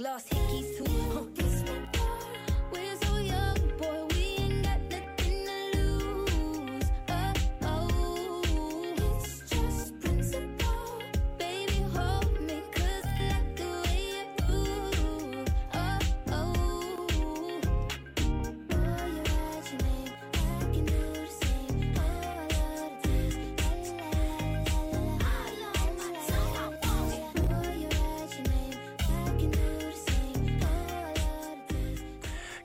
[0.00, 0.69] Lost hickey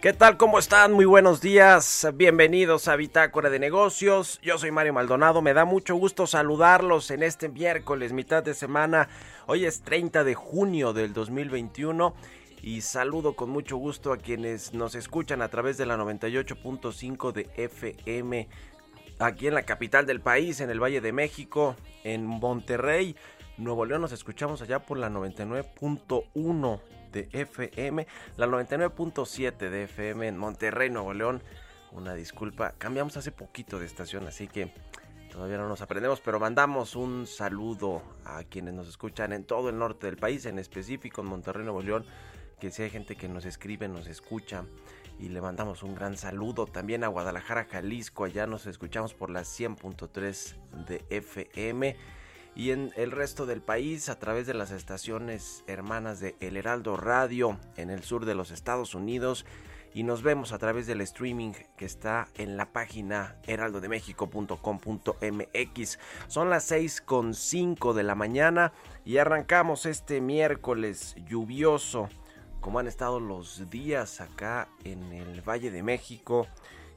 [0.06, 0.38] ¿Qué tal?
[0.38, 0.94] ¿Cómo están?
[0.94, 2.08] Muy buenos días.
[2.14, 4.40] Bienvenidos a Bitácora de Negocios.
[4.44, 5.42] Yo soy Mario Maldonado.
[5.42, 9.10] Me da mucho gusto saludarlos en este miércoles, mitad de semana.
[9.48, 12.14] Hoy es 30 de junio del 2021
[12.62, 17.50] y saludo con mucho gusto a quienes nos escuchan a través de la 98.5 de
[17.58, 18.48] FM
[19.18, 23.16] aquí en la capital del país, en el Valle de México, en Monterrey.
[23.58, 28.06] Nuevo León nos escuchamos allá por la 99.1 de FM,
[28.36, 31.42] la 99.7 de FM en Monterrey, Nuevo León.
[31.94, 34.74] Una disculpa, cambiamos hace poquito de estación, así que
[35.32, 39.78] todavía no nos aprendemos, pero mandamos un saludo a quienes nos escuchan en todo el
[39.78, 42.06] norte del país, en específico en Monterrey, Nuevo León,
[42.60, 44.66] que si hay gente que nos escribe, nos escucha
[45.18, 49.42] y le mandamos un gran saludo también a Guadalajara, Jalisco, allá nos escuchamos por la
[49.42, 51.96] 100.3 de FM
[52.56, 56.98] y en el resto del país a través de las estaciones hermanas de El Heraldo
[56.98, 59.46] Radio en el sur de los Estados Unidos
[59.94, 66.00] y nos vemos a través del streaming que está en la página heraldodemexico.com.mx.
[66.28, 68.74] Son las 6.5 de la mañana
[69.06, 72.10] y arrancamos este miércoles lluvioso
[72.66, 76.48] como han estado los días acá en el Valle de México,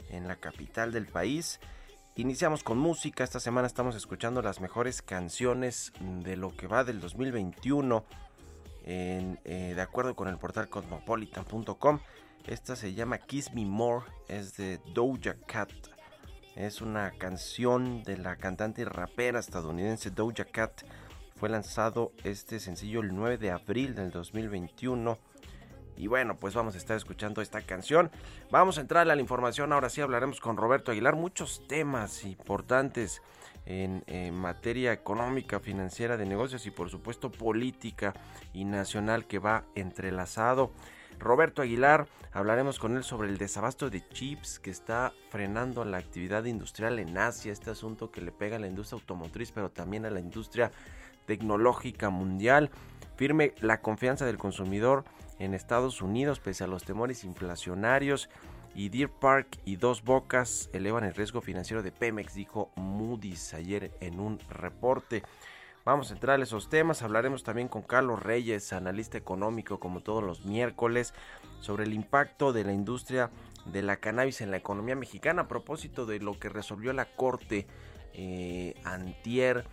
[0.08, 1.60] en la capital del país.
[2.18, 7.00] Iniciamos con música, esta semana estamos escuchando las mejores canciones de lo que va del
[7.00, 8.04] 2021,
[8.84, 12.00] eh, de acuerdo con el portal cosmopolitan.com.
[12.48, 15.70] Esta se llama Kiss Me More, es de Doja Cat.
[16.56, 20.72] Es una canción de la cantante y rapera estadounidense Doja Cat.
[21.36, 25.18] Fue lanzado este sencillo el 9 de abril del 2021
[25.98, 28.10] y bueno, pues vamos a estar escuchando esta canción.
[28.52, 29.72] Vamos a entrar a la información.
[29.72, 31.16] Ahora sí hablaremos con Roberto Aguilar.
[31.16, 33.20] Muchos temas importantes
[33.66, 34.04] en,
[34.34, 38.14] materia económica, financiera, de negocios y por supuesto política
[38.52, 40.70] y nacional que va entrelazado.
[41.18, 46.44] Roberto Aguilar, hablaremos con él sobre el desabasto de chips que está frenando la actividad
[46.44, 50.10] industrial en Asia, este asunto que le pega a la industria automotriz, pero también a
[50.10, 50.70] la industria
[51.26, 52.70] tecnológica mundial.
[53.16, 55.04] Firme la confianza del consumidor
[55.38, 58.28] en Estados Unidos pese a los temores inflacionarios
[58.74, 63.92] y Deer Park y Dos Bocas elevan el riesgo financiero de Pemex, dijo Moody's ayer
[64.00, 65.22] en un reporte.
[65.84, 70.22] Vamos a entrar a esos temas, hablaremos también con Carlos Reyes, analista económico como todos
[70.22, 71.14] los miércoles,
[71.60, 73.30] sobre el impacto de la industria
[73.64, 77.66] de la cannabis en la economía mexicana a propósito de lo que resolvió la Corte
[78.12, 79.64] eh, antier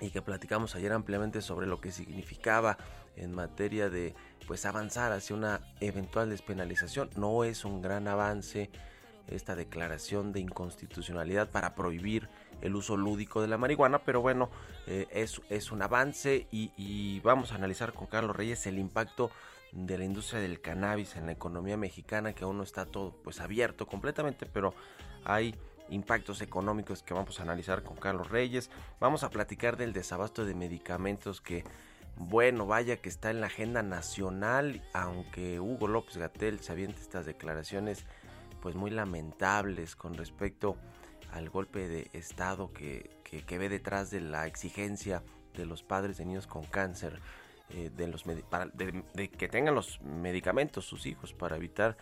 [0.00, 2.78] y que platicamos ayer ampliamente sobre lo que significaba
[3.16, 4.14] en materia de
[4.48, 7.10] pues avanzar hacia una eventual despenalización.
[7.16, 8.70] No es un gran avance
[9.28, 12.30] esta declaración de inconstitucionalidad para prohibir
[12.62, 14.50] el uso lúdico de la marihuana, pero bueno,
[14.86, 19.30] eh, es, es, un avance y, y, vamos a analizar con Carlos Reyes el impacto
[19.72, 23.40] de la industria del cannabis en la economía mexicana, que aún no está todo pues
[23.40, 24.72] abierto completamente, pero
[25.24, 25.54] hay
[25.90, 28.70] impactos económicos que vamos a analizar con Carlos Reyes.
[28.98, 31.64] Vamos a platicar del desabasto de medicamentos que
[32.18, 37.26] bueno, vaya que está en la agenda nacional, aunque Hugo López Gatel se avienta estas
[37.26, 38.04] declaraciones
[38.60, 40.76] pues muy lamentables con respecto
[41.32, 45.22] al golpe de estado que, que, ve detrás de la exigencia
[45.54, 47.20] de los padres de niños con cáncer
[47.70, 51.96] eh, de, los para, de, que tengan los medicamentos sus hijos para evitar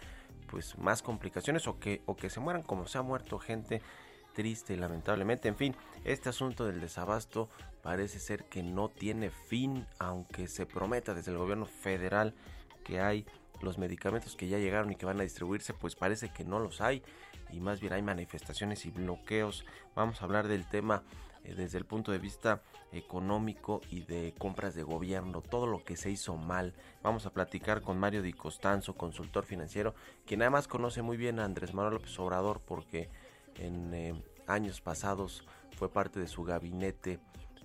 [0.49, 3.83] pues más complicaciones o que, o que se mueran como se ha muerto gente
[4.37, 5.49] triste y lamentablemente.
[5.49, 5.75] En fin,
[6.05, 7.49] este asunto del desabasto
[7.83, 12.35] parece ser que no tiene fin, aunque se prometa desde el gobierno federal
[12.85, 13.25] que hay
[13.62, 16.83] los medicamentos que ya llegaron y que van a distribuirse, pues parece que no los
[16.83, 17.03] hay
[17.50, 19.65] y más bien hay manifestaciones y bloqueos.
[19.94, 21.03] Vamos a hablar del tema
[21.43, 22.61] eh, desde el punto de vista
[22.93, 26.75] económico y de compras de gobierno, todo lo que se hizo mal.
[27.03, 29.94] Vamos a platicar con Mario Di Costanzo, consultor financiero,
[30.27, 33.09] quien además conoce muy bien a Andrés Manuel López Obrador porque
[33.58, 34.14] en eh,
[34.47, 35.44] años pasados
[35.76, 37.20] fue parte de su gabinete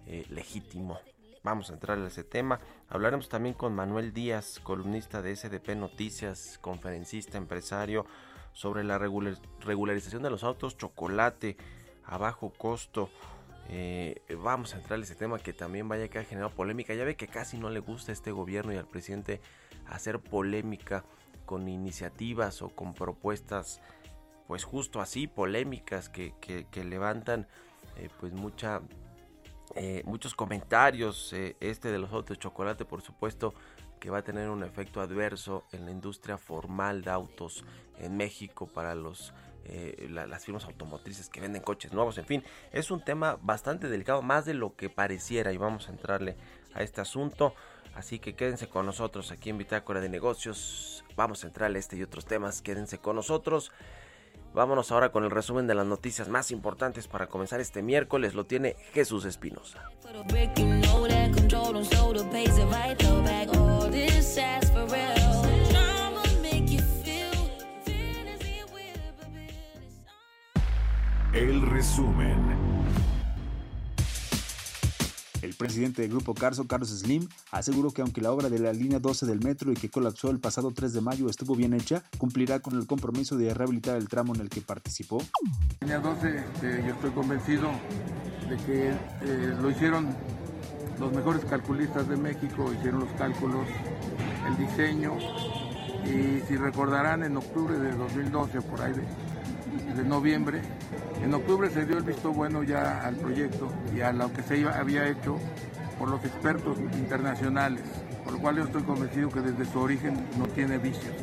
[0.06, 1.00] eh, legítimo.
[1.44, 2.60] Vamos a entrar a ese tema.
[2.88, 8.06] Hablaremos también con Manuel Díaz, columnista de SDP Noticias, conferencista, empresario,
[8.54, 11.58] sobre la regularización de los autos chocolate
[12.04, 13.10] a bajo costo.
[13.70, 16.94] Eh, vamos a entrar a ese tema que también vaya que ha generado polémica.
[16.94, 19.42] Ya ve que casi no le gusta a este gobierno y al presidente
[19.88, 21.06] hacer polémica
[21.46, 23.82] con iniciativas o con propuestas
[24.52, 26.34] pues justo así, polémicas que,
[26.84, 27.48] levantan
[27.96, 28.82] eh, pues mucha,
[29.76, 31.32] eh, muchos comentarios.
[31.32, 33.54] Eh, este de los autos de chocolate, por supuesto,
[33.98, 37.64] que va a tener un efecto adverso en la industria formal de autos
[37.98, 39.34] en México para los
[40.10, 42.44] las firmas automotrices que venden coches nuevos, en fin,
[42.74, 46.36] es un tema bastante delicado, más de lo que pareciera y vamos a entrarle
[46.74, 47.54] a este asunto.
[47.96, 51.06] Así que quédense con nosotros aquí en Bitácora de Negocios.
[51.16, 52.62] Vamos a entrarle a este y otros temas.
[52.62, 53.72] Quédense con nosotros.
[54.54, 58.34] Vámonos ahora con el resumen de las noticias más importantes para comenzar este miércoles.
[58.34, 59.90] Lo tiene Jesús Espinosa.
[71.34, 72.81] El resumen.
[75.52, 79.00] El presidente del Grupo Carso, Carlos Slim, aseguró que aunque la obra de la línea
[79.00, 82.62] 12 del metro y que colapsó el pasado 3 de mayo estuvo bien hecha, cumplirá
[82.62, 85.22] con el compromiso de rehabilitar el tramo en el que participó.
[85.82, 87.70] Línea 12, este, yo estoy convencido
[88.50, 90.16] de que eh, lo hicieron
[90.98, 93.68] los mejores calculistas de México, hicieron los cálculos,
[94.48, 95.18] el diseño,
[96.06, 99.04] y si recordarán en octubre de 2012, por ahí de
[100.06, 100.62] noviembre,
[101.24, 104.68] en octubre se dio el visto bueno ya al proyecto y a lo que se
[104.68, 105.38] había hecho
[105.98, 107.84] por los expertos internacionales,
[108.24, 111.14] por lo cual yo estoy convencido que desde su origen no tiene vicios.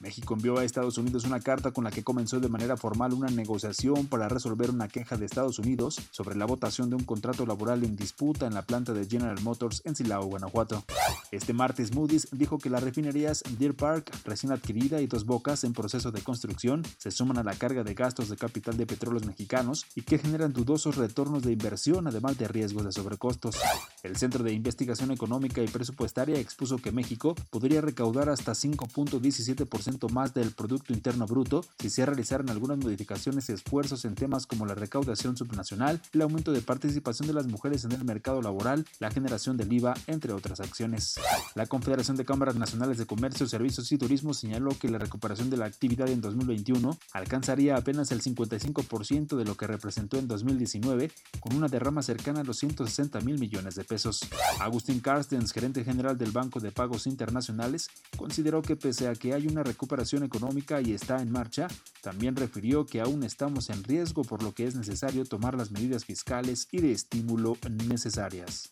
[0.00, 3.28] México envió a Estados Unidos una carta con la que comenzó de manera formal una
[3.28, 7.84] negociación para resolver una queja de Estados Unidos sobre la votación de un contrato laboral
[7.84, 10.84] en disputa en la planta de General Motors en Silao, Guanajuato.
[11.32, 15.74] Este martes Moody's dijo que las refinerías Deer Park, recién adquirida, y Dos Bocas, en
[15.74, 19.84] proceso de construcción, se suman a la carga de gastos de capital de petróleos mexicanos
[19.94, 23.58] y que generan dudosos retornos de inversión, además de riesgos de sobrecostos.
[24.02, 30.34] El Centro de Investigación Económica y Presupuestaria expuso que México podría recaudar hasta 5.17% más
[30.34, 34.74] del Producto Interno Bruto si se realizaran algunas modificaciones y esfuerzos en temas como la
[34.74, 39.56] recaudación subnacional, el aumento de participación de las mujeres en el mercado laboral, la generación
[39.56, 41.16] del IVA, entre otras acciones.
[41.54, 45.56] La Confederación de Cámaras Nacionales de Comercio, Servicios y Turismo señaló que la recuperación de
[45.56, 51.56] la actividad en 2021 alcanzaría apenas el 55% de lo que representó en 2019, con
[51.56, 54.20] una derrama cercana a los 160 mil millones de pesos.
[54.60, 59.46] Agustín Carstens, gerente general del Banco de Pagos Internacionales, consideró que pese a que hay
[59.46, 61.66] una recuperación recuperación económica y está en marcha,
[62.02, 66.04] también refirió que aún estamos en riesgo por lo que es necesario tomar las medidas
[66.04, 67.56] fiscales y de estímulo
[67.88, 68.68] necesarias.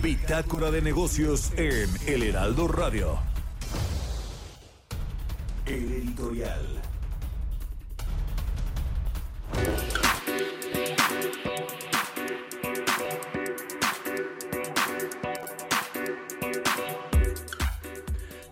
[0.00, 3.18] Bitácora de negocios en El Heraldo Radio.
[5.66, 6.80] El editorial.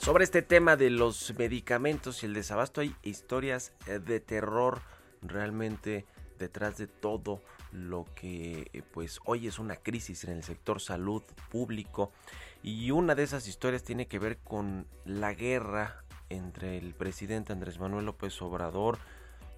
[0.02, 4.82] Sobre este tema de los medicamentos y el desabasto hay historias eh, de terror
[5.23, 6.06] realmente
[6.40, 7.40] detrás de todo
[7.71, 12.11] lo que eh, pues hoy es una crisis en el sector salud público.
[12.64, 17.78] Y una de esas historias tiene que ver con la guerra entre el presidente Andrés
[17.78, 18.99] Manuel López Obrador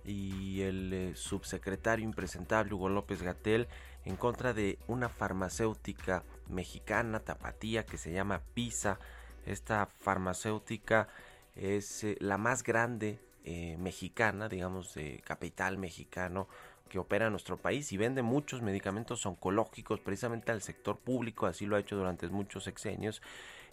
[0.04, 3.66] y el eh, subsecretario impresentable Hugo López Gatel
[4.04, 8.98] en contra de una farmacéutica mexicana tapatía que se llama PISA
[9.46, 11.08] esta farmacéutica
[11.56, 16.48] es eh, la más grande eh, mexicana, digamos, de capital mexicano
[16.88, 21.66] que opera en nuestro país y vende muchos medicamentos oncológicos precisamente al sector público, así
[21.66, 23.22] lo ha hecho durante muchos sexenios.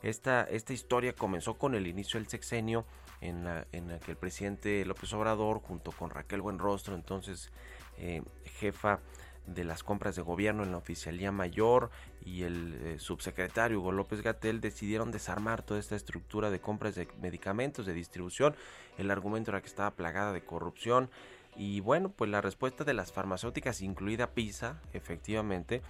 [0.01, 2.85] Esta, esta historia comenzó con el inicio del sexenio
[3.21, 7.51] en la, en la que el presidente López Obrador junto con Raquel Buenrostro, entonces
[7.97, 8.23] eh,
[8.59, 8.99] jefa
[9.45, 11.89] de las compras de gobierno en la oficialía mayor
[12.24, 17.07] y el eh, subsecretario Hugo López Gatel decidieron desarmar toda esta estructura de compras de
[17.21, 18.55] medicamentos de distribución.
[18.98, 21.10] El argumento era que estaba plagada de corrupción
[21.55, 25.81] y bueno, pues la respuesta de las farmacéuticas, incluida PISA, efectivamente,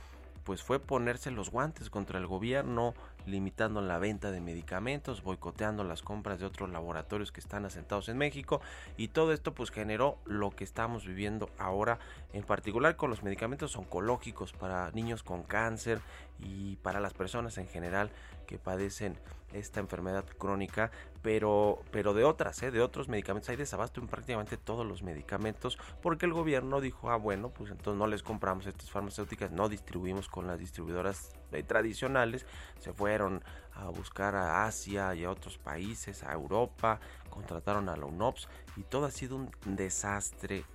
[0.43, 2.93] pues fue ponerse los guantes contra el gobierno,
[3.25, 8.17] limitando la venta de medicamentos, boicoteando las compras de otros laboratorios que están asentados en
[8.17, 8.62] México
[8.98, 12.00] y todo esto pues generó lo que estamos viviendo ahora,
[12.33, 16.00] en particular con los medicamentos oncológicos para niños con cáncer
[16.39, 18.10] y para las personas en general
[18.51, 19.17] que padecen
[19.53, 20.91] esta enfermedad crónica,
[21.22, 22.72] pero, pero de otras, ¿eh?
[22.72, 23.50] de otros medicamentos.
[23.50, 27.98] Hay desabasto en prácticamente todos los medicamentos porque el gobierno dijo, ah, bueno, pues entonces
[27.98, 32.46] no les compramos estas farmacéuticas, no distribuimos con las distribuidoras eh, tradicionales,
[32.77, 33.41] se fueron
[33.74, 38.84] a buscar a Asia y a otros países, a Europa, contrataron a la UNOPS y
[38.84, 40.65] todo ha sido un desastre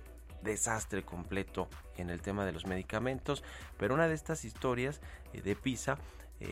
[0.41, 1.67] desastre completo
[1.97, 3.43] en el tema de los medicamentos,
[3.77, 5.01] pero una de estas historias
[5.33, 5.99] eh, de PISA,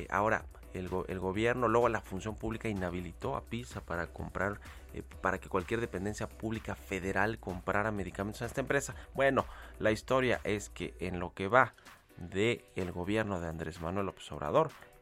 [0.10, 0.44] ahora
[0.80, 4.60] el, gobierno, luego la función pública inhabilitó a PISA para comprar,
[5.22, 8.96] para que cualquier dependencia pública federal comprara medicamentos a esta empresa.
[9.14, 9.46] Bueno,
[9.80, 11.74] la historia es que en lo que va
[12.18, 14.30] del el gobierno de Andrés Manuel López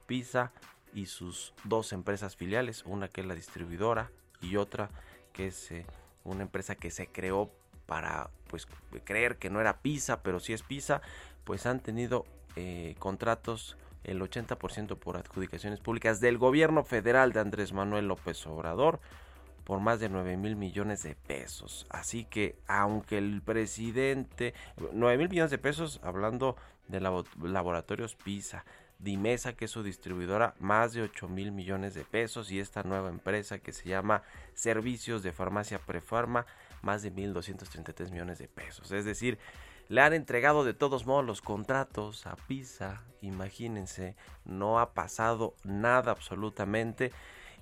[0.06, 0.52] PISA
[0.94, 4.12] y sus dos empresas filiales, una que es la distribuidora
[4.42, 4.90] y otra
[5.32, 5.86] que es eh,
[6.24, 7.52] una empresa que se creó
[7.86, 8.68] para pues
[9.04, 11.02] creer que no era PISA, pero sí es PISA,
[11.44, 12.26] pues han tenido
[12.56, 19.00] eh, contratos el 80% por adjudicaciones públicas del gobierno federal de Andrés Manuel López Obrador
[19.64, 21.86] por más de 9 mil millones de pesos.
[21.90, 24.54] Así que aunque el presidente,
[24.92, 26.58] 9 mil millones de pesos hablando
[26.88, 28.66] de laboratorios PISA,
[29.00, 33.10] Dimesa, que es su distribuidora, más de 8 mil millones de pesos y esta nueva
[33.10, 36.46] empresa que se llama Servicios de Farmacia Prefarma,
[36.82, 38.92] más de 1.233 millones de pesos.
[38.92, 39.40] Es decir,
[39.90, 46.12] le han entregado de todos modos los contratos a PISA, imagínense, no ha pasado nada
[46.12, 47.12] absolutamente.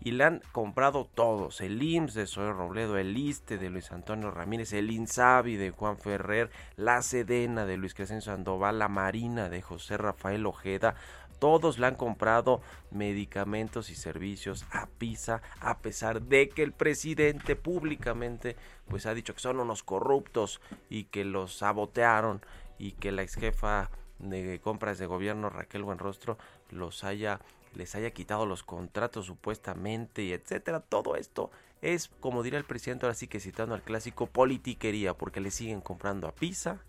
[0.04, 4.32] Y le han comprado todos, el IMSS de Soy Robledo, el ISTE de Luis Antonio
[4.32, 9.62] Ramírez, el INSABI de Juan Ferrer, la Sedena de Luis Crescencio Sandoval, la Marina de
[9.62, 10.96] José Rafael Ojeda,
[11.41, 17.55] todos le han comprado medicamentos y servicios a PISA, a pesar de que el presidente
[17.55, 18.55] públicamente
[18.88, 22.45] pues ha dicho que son unos corruptos y que los sabotearon
[22.77, 26.38] y que la ex jefa de compras de gobierno Raquel Buenrostro
[26.69, 27.39] los haya
[27.74, 30.81] les haya quitado los contratos supuestamente y etcétera.
[30.81, 31.50] Todo esto
[31.81, 35.81] es, como diría el presidente, ahora sí que citando al clásico, politiquería, porque le siguen
[35.81, 36.81] comprando a PISA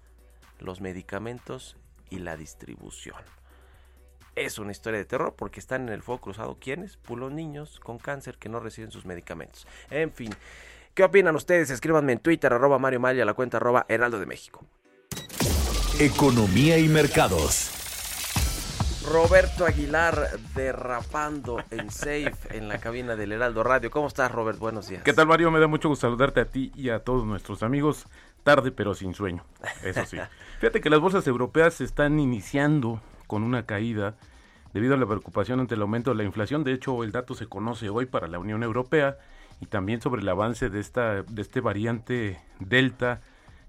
[0.58, 1.78] los medicamentos
[2.10, 3.16] y la distribución.
[4.34, 6.96] Es una historia de terror porque están en el fuego cruzado quienes?
[6.96, 9.66] Pues los niños con cáncer que no reciben sus medicamentos.
[9.90, 10.34] En fin,
[10.94, 11.68] ¿qué opinan ustedes?
[11.68, 14.64] Escríbanme en Twitter, arroba Mario Maya, la cuenta arroba Heraldo de México.
[16.00, 17.70] Economía y mercados.
[19.06, 23.90] Roberto Aguilar derrapando en safe en la cabina del Heraldo Radio.
[23.90, 24.58] ¿Cómo estás, Robert?
[24.58, 25.02] Buenos días.
[25.02, 25.50] ¿Qué tal, Mario?
[25.50, 28.06] Me da mucho gusto saludarte a ti y a todos nuestros amigos.
[28.44, 29.44] Tarde, pero sin sueño.
[29.82, 30.16] Eso sí.
[30.60, 34.14] Fíjate que las bolsas europeas se están iniciando con una caída
[34.74, 36.64] debido a la preocupación ante el aumento de la inflación.
[36.64, 39.16] De hecho, el dato se conoce hoy para la Unión Europea
[39.58, 43.22] y también sobre el avance de esta de este variante Delta,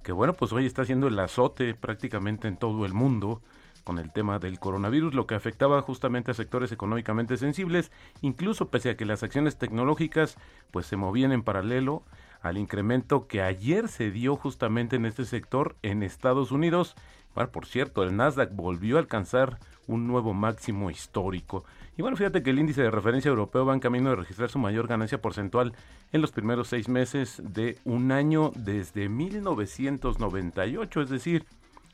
[0.03, 3.41] que bueno, pues hoy está haciendo el azote prácticamente en todo el mundo
[3.86, 7.89] con el tema del coronavirus, lo que afectaba justamente a sectores económicamente sensibles,
[8.22, 10.36] incluso pese a que las acciones tecnológicas
[10.72, 12.03] pues se movían en paralelo
[12.41, 16.96] al incremento que ayer se dio justamente en este sector en Estados Unidos.
[17.33, 21.65] Por cierto, el Nasdaq volvió a alcanzar un nuevo máximo histórico.
[21.97, 24.59] Y bueno, fíjate que el índice de referencia europeo va en camino de registrar su
[24.59, 25.73] mayor ganancia porcentual
[26.11, 31.45] en los primeros seis meses de un año desde 1998, es decir,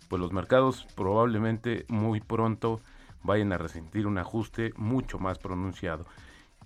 [0.08, 2.82] pues los mercados probablemente muy pronto
[3.24, 6.06] vayan a resentir un ajuste mucho más pronunciado.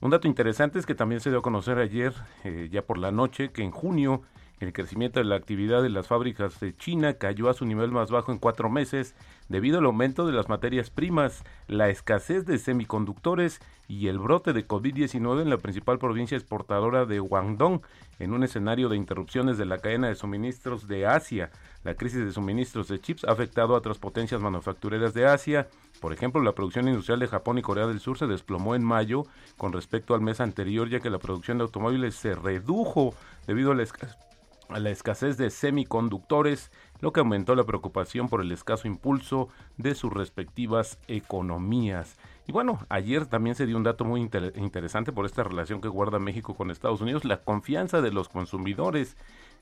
[0.01, 2.13] Un dato interesante es que también se dio a conocer ayer,
[2.43, 4.21] eh, ya por la noche, que en junio
[4.63, 8.11] el crecimiento de la actividad de las fábricas de China cayó a su nivel más
[8.11, 9.15] bajo en cuatro meses
[9.49, 14.67] debido al aumento de las materias primas, la escasez de semiconductores y el brote de
[14.67, 17.81] COVID-19 en la principal provincia exportadora de Guangdong,
[18.19, 21.51] en un escenario de interrupciones de la cadena de suministros de Asia.
[21.83, 25.67] La crisis de suministros de chips ha afectado a otras potencias manufactureras de Asia.
[25.99, 29.25] Por ejemplo, la producción industrial de Japón y Corea del Sur se desplomó en mayo
[29.57, 33.13] con respecto al mes anterior, ya que la producción de automóviles se redujo
[33.45, 34.32] debido a la escasez
[34.69, 39.95] a la escasez de semiconductores, lo que aumentó la preocupación por el escaso impulso de
[39.95, 42.17] sus respectivas economías.
[42.47, 46.19] Y bueno, ayer también se dio un dato muy interesante por esta relación que guarda
[46.19, 47.25] México con Estados Unidos.
[47.25, 49.15] La confianza de los consumidores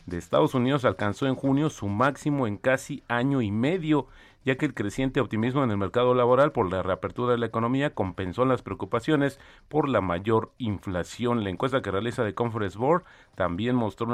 [0.05, 4.07] de Estados Unidos alcanzó en junio su máximo en casi año y medio
[4.45, 7.93] ya que el creciente optimismo en el mercado laboral por la reapertura de la economía
[7.93, 11.43] compensó las preocupaciones por la mayor inflación.
[11.43, 13.03] La encuesta que realiza The Conference Board
[13.35, 14.07] también mostró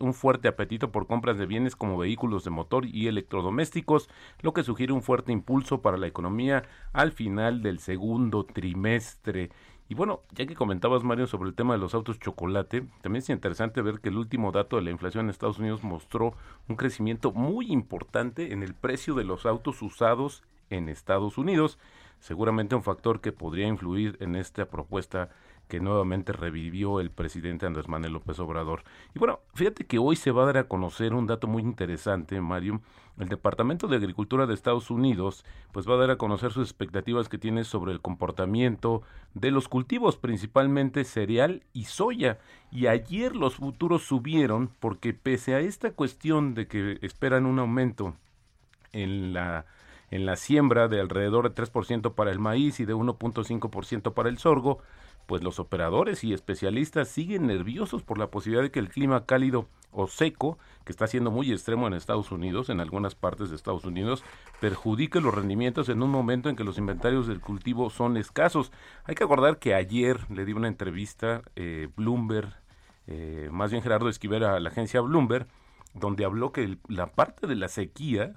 [0.00, 4.08] un fuerte apetito por compras de bienes como vehículos de motor y electrodomésticos,
[4.40, 9.50] lo que sugiere un fuerte impulso para la economía al final del segundo trimestre.
[9.88, 13.28] Y bueno, ya que comentabas, Mario, sobre el tema de los autos chocolate, también es
[13.28, 16.34] interesante ver que el último dato de la inflación en Estados Unidos mostró
[16.68, 21.78] un crecimiento muy importante en el precio de los autos usados en Estados Unidos.
[22.18, 25.28] Seguramente un factor que podría influir en esta propuesta
[25.68, 28.84] que nuevamente revivió el presidente Andrés Manuel López Obrador.
[29.14, 32.40] Y bueno, fíjate que hoy se va a dar a conocer un dato muy interesante,
[32.40, 32.80] Mario.
[33.18, 37.28] El Departamento de Agricultura de Estados Unidos pues va a dar a conocer sus expectativas
[37.28, 39.02] que tiene sobre el comportamiento
[39.34, 42.38] de los cultivos, principalmente cereal y soya.
[42.70, 48.14] Y ayer los futuros subieron porque pese a esta cuestión de que esperan un aumento
[48.92, 49.64] en la
[50.14, 54.38] en la siembra de alrededor de 3% para el maíz y de 1.5% para el
[54.38, 54.78] sorgo,
[55.26, 59.66] pues los operadores y especialistas siguen nerviosos por la posibilidad de que el clima cálido
[59.94, 63.84] o seco, que está siendo muy extremo en Estados Unidos, en algunas partes de Estados
[63.84, 64.24] Unidos,
[64.60, 68.72] perjudique los rendimientos en un momento en que los inventarios del cultivo son escasos.
[69.04, 72.52] Hay que acordar que ayer le di una entrevista eh, Bloomberg,
[73.06, 75.46] eh, más bien Gerardo Esquivel a la agencia Bloomberg,
[75.94, 78.34] donde habló que la parte de la sequía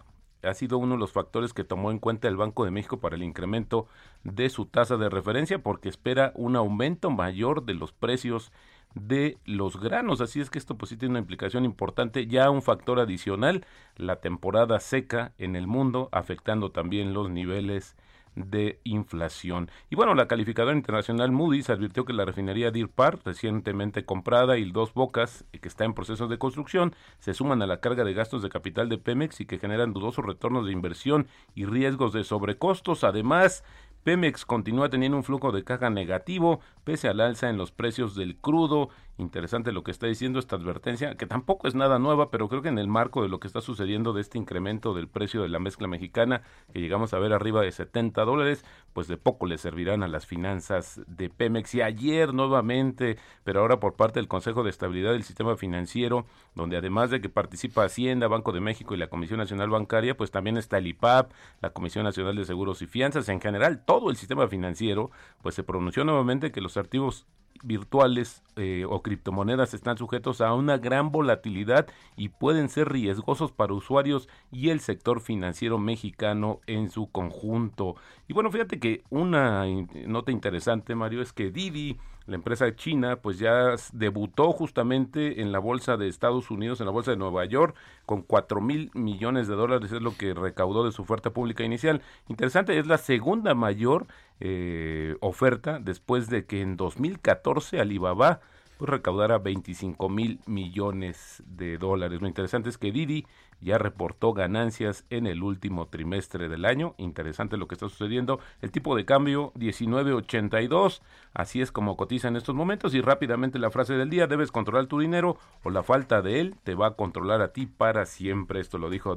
[0.48, 3.16] ha sido uno de los factores que tomó en cuenta el Banco de México para
[3.16, 3.88] el incremento
[4.24, 8.52] de su tasa de referencia porque espera un aumento mayor de los precios
[8.96, 10.22] de los granos.
[10.22, 14.18] Así es que esto pues sí tiene una implicación importante, ya un factor adicional, la
[14.18, 17.96] temporada seca en el mundo, afectando también los niveles
[18.38, 19.70] de inflación.
[19.90, 24.72] Y bueno, la calificadora internacional Moody's advirtió que la refinería Deer Park, recientemente comprada, y
[24.72, 28.44] Dos Bocas, que está en proceso de construcción, se suman a la carga de gastos
[28.44, 33.04] de capital de Pemex y que generan dudosos retornos de inversión y riesgos de sobrecostos.
[33.04, 33.64] Además,
[34.04, 38.38] Pemex continúa teniendo un flujo de caja negativo pese al alza en los precios del
[38.38, 38.90] crudo.
[39.20, 42.70] Interesante lo que está diciendo esta advertencia, que tampoco es nada nueva, pero creo que
[42.70, 45.58] en el marco de lo que está sucediendo de este incremento del precio de la
[45.58, 50.04] mezcla mexicana, que llegamos a ver arriba de 70 dólares, pues de poco le servirán
[50.04, 51.74] a las finanzas de Pemex.
[51.74, 56.78] Y ayer nuevamente, pero ahora por parte del Consejo de Estabilidad del Sistema Financiero, donde
[56.78, 60.58] además de que participa Hacienda, Banco de México y la Comisión Nacional Bancaria, pues también
[60.58, 64.48] está el IPAP, la Comisión Nacional de Seguros y Fianzas, en general todo el sistema
[64.48, 65.10] financiero,
[65.42, 67.26] pues se pronunció nuevamente que los activos
[67.64, 73.74] virtuales eh, o criptomonedas están sujetos a una gran volatilidad y pueden ser riesgosos para
[73.74, 77.96] usuarios y el sector financiero mexicano en su conjunto.
[78.28, 79.66] Y bueno, fíjate que una
[80.06, 85.60] nota interesante, Mario, es que Didi la empresa china pues ya debutó justamente en la
[85.60, 89.56] bolsa de Estados Unidos, en la bolsa de Nueva York, con 4 mil millones de
[89.56, 92.02] dólares, es lo que recaudó de su oferta pública inicial.
[92.28, 94.08] Interesante, es la segunda mayor
[94.42, 98.42] eh, oferta después de que en 2014 Alibaba
[98.78, 102.22] pues recaudara 25 mil millones de dólares.
[102.22, 103.26] Lo interesante es que Didi
[103.62, 106.96] ya reportó ganancias en el último trimestre del año.
[106.98, 108.40] Interesante lo que está sucediendo.
[108.62, 111.02] El tipo de cambio 19.82.
[111.34, 112.94] Así es como cotiza en estos momentos.
[112.94, 116.56] Y rápidamente la frase del día, debes controlar tu dinero o la falta de él
[116.64, 118.60] te va a controlar a ti para siempre.
[118.60, 119.16] Esto lo dijo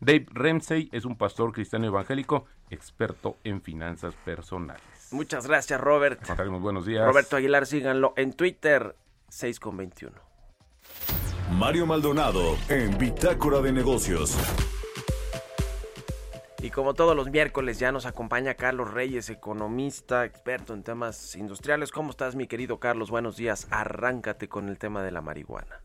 [0.00, 4.82] Dave Ramsey, es un pastor cristiano evangélico, experto en finanzas personales.
[5.10, 6.20] Muchas gracias, Robert.
[6.60, 7.06] buenos días.
[7.06, 8.96] Roberto Aguilar, síganlo en Twitter,
[9.28, 10.27] 6 con 21.
[11.50, 14.36] Mario Maldonado en Bitácora de Negocios.
[16.62, 21.90] Y como todos los miércoles ya nos acompaña Carlos Reyes, economista, experto en temas industriales.
[21.90, 23.10] ¿Cómo estás, mi querido Carlos?
[23.10, 23.66] Buenos días.
[23.70, 25.80] Arráncate con el tema de la marihuana.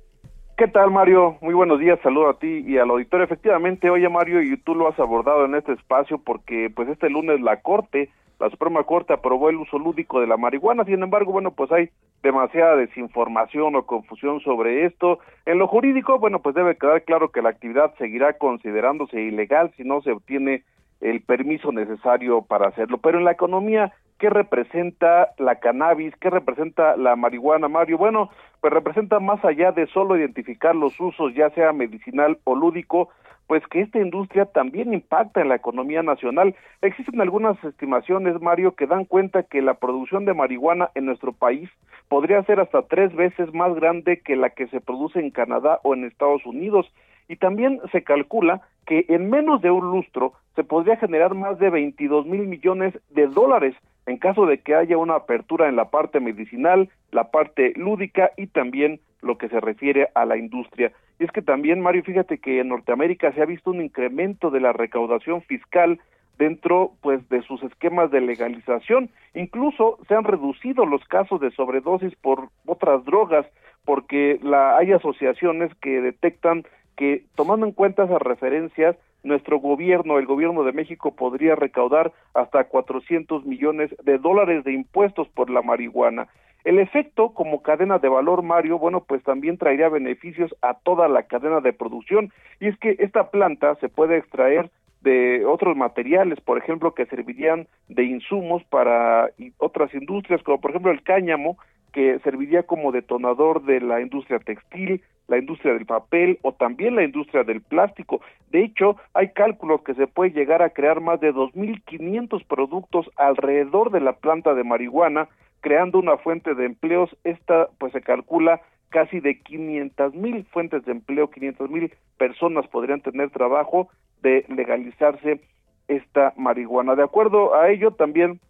[0.58, 1.38] ¿Qué tal, Mario?
[1.42, 1.98] Muy buenos días.
[2.04, 3.26] Saludo a ti y al auditorio.
[3.26, 7.40] Efectivamente, oye, Mario, y tú lo has abordado en este espacio porque, pues, este lunes
[7.40, 8.10] la Corte
[8.44, 11.90] la Suprema Corte aprobó el uso lúdico de la marihuana, sin embargo, bueno, pues hay
[12.22, 15.20] demasiada desinformación o confusión sobre esto.
[15.46, 19.86] En lo jurídico, bueno, pues debe quedar claro que la actividad seguirá considerándose ilegal si
[19.86, 20.64] no se obtiene
[21.00, 22.98] el permiso necesario para hacerlo.
[22.98, 26.14] Pero en la economía, ¿qué representa la cannabis?
[26.18, 27.98] ¿Qué representa la marihuana, Mario?
[27.98, 28.30] Bueno,
[28.60, 33.08] pues representa más allá de solo identificar los usos, ya sea medicinal o lúdico,
[33.48, 36.56] pues que esta industria también impacta en la economía nacional.
[36.82, 41.70] Existen algunas estimaciones, Mario, que dan cuenta que la producción de marihuana en nuestro país
[42.08, 45.94] podría ser hasta tres veces más grande que la que se produce en Canadá o
[45.94, 46.92] en Estados Unidos.
[47.28, 51.70] Y también se calcula que en menos de un lustro se podría generar más de
[51.70, 56.20] 22 mil millones de dólares en caso de que haya una apertura en la parte
[56.20, 60.92] medicinal, la parte lúdica y también lo que se refiere a la industria.
[61.20, 64.60] Y es que también, Mario, fíjate que en Norteamérica se ha visto un incremento de
[64.60, 66.00] la recaudación fiscal
[66.38, 69.10] dentro pues de sus esquemas de legalización.
[69.34, 73.46] Incluso se han reducido los casos de sobredosis por otras drogas
[73.86, 76.64] porque la, hay asociaciones que detectan
[76.96, 82.66] que tomando en cuenta esas referencias nuestro gobierno, el gobierno de México, podría recaudar hasta
[82.66, 86.28] 400 millones de dólares de impuestos por la marihuana.
[86.64, 91.24] El efecto como cadena de valor, Mario, bueno, pues también traería beneficios a toda la
[91.24, 92.32] cadena de producción.
[92.60, 94.70] Y es que esta planta se puede extraer
[95.02, 100.92] de otros materiales, por ejemplo, que servirían de insumos para otras industrias, como por ejemplo
[100.92, 101.58] el cáñamo,
[101.94, 107.04] que serviría como detonador de la industria textil, la industria del papel o también la
[107.04, 108.20] industria del plástico.
[108.52, 113.92] De hecho, hay cálculos que se puede llegar a crear más de 2.500 productos alrededor
[113.92, 115.30] de la planta de marihuana
[115.64, 120.92] creando una fuente de empleos, esta pues se calcula casi de 500 mil fuentes de
[120.92, 123.88] empleo, 500 mil personas podrían tener trabajo
[124.22, 125.40] de legalizarse
[125.88, 126.96] esta marihuana.
[126.96, 128.42] De acuerdo a ello también,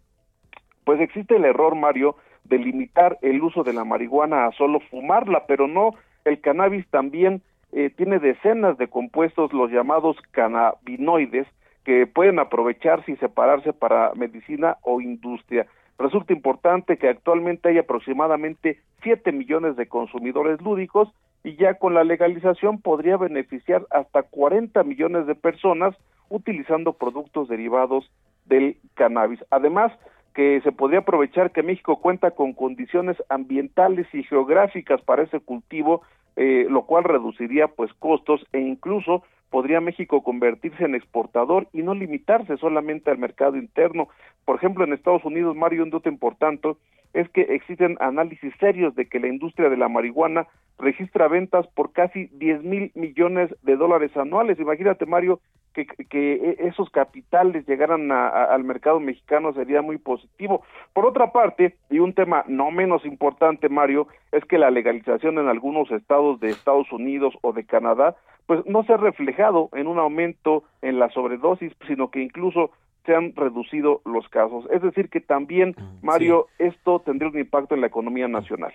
[0.84, 5.46] pues existe el error, Mario, de limitar el uso de la marihuana a solo fumarla,
[5.46, 5.92] pero no,
[6.24, 11.46] el cannabis también eh, tiene decenas de compuestos, los llamados cannabinoides,
[11.84, 15.66] que pueden aprovecharse y separarse para medicina o industria.
[15.98, 21.12] Resulta importante que actualmente hay aproximadamente 7 millones de consumidores lúdicos
[21.44, 25.94] y ya con la legalización podría beneficiar hasta 40 millones de personas
[26.30, 28.10] utilizando productos derivados
[28.46, 29.44] del cannabis.
[29.50, 29.92] Además,
[30.34, 36.02] que se podría aprovechar que México cuenta con condiciones ambientales y geográficas para ese cultivo,
[36.36, 41.94] eh, lo cual reduciría pues costos e incluso podría México convertirse en exportador y no
[41.94, 44.08] limitarse solamente al mercado interno.
[44.44, 46.74] Por ejemplo, en Estados Unidos, Mario, un dato importante
[47.14, 50.46] es que existen análisis serios de que la industria de la marihuana
[50.78, 54.58] registra ventas por casi 10 mil millones de dólares anuales.
[54.58, 55.40] Imagínate, Mario,
[55.72, 60.64] que, que esos capitales llegaran al mercado mexicano sería muy positivo.
[60.92, 65.48] Por otra parte, y un tema no menos importante, Mario, es que la legalización en
[65.48, 69.98] algunos estados de Estados Unidos o de Canadá, pues no se ha reflejado en un
[69.98, 72.72] aumento en la sobredosis, sino que incluso
[73.04, 74.64] se han reducido los casos.
[74.70, 78.72] Es decir, que también, mm, Mario, esto tendría un impacto en la economía nacional.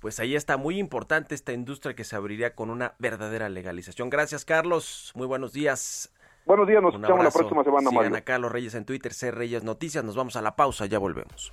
[0.00, 4.10] Pues ahí está muy importante esta industria que se abriría con una verdadera legalización.
[4.10, 5.12] Gracias, Carlos.
[5.14, 6.12] Muy buenos días.
[6.44, 9.62] Buenos días, nos escuchamos la próxima semana, Sigan a Carlos Reyes en Twitter, C Reyes
[9.62, 10.02] Noticias.
[10.02, 11.52] Nos vamos a la pausa, ya volvemos.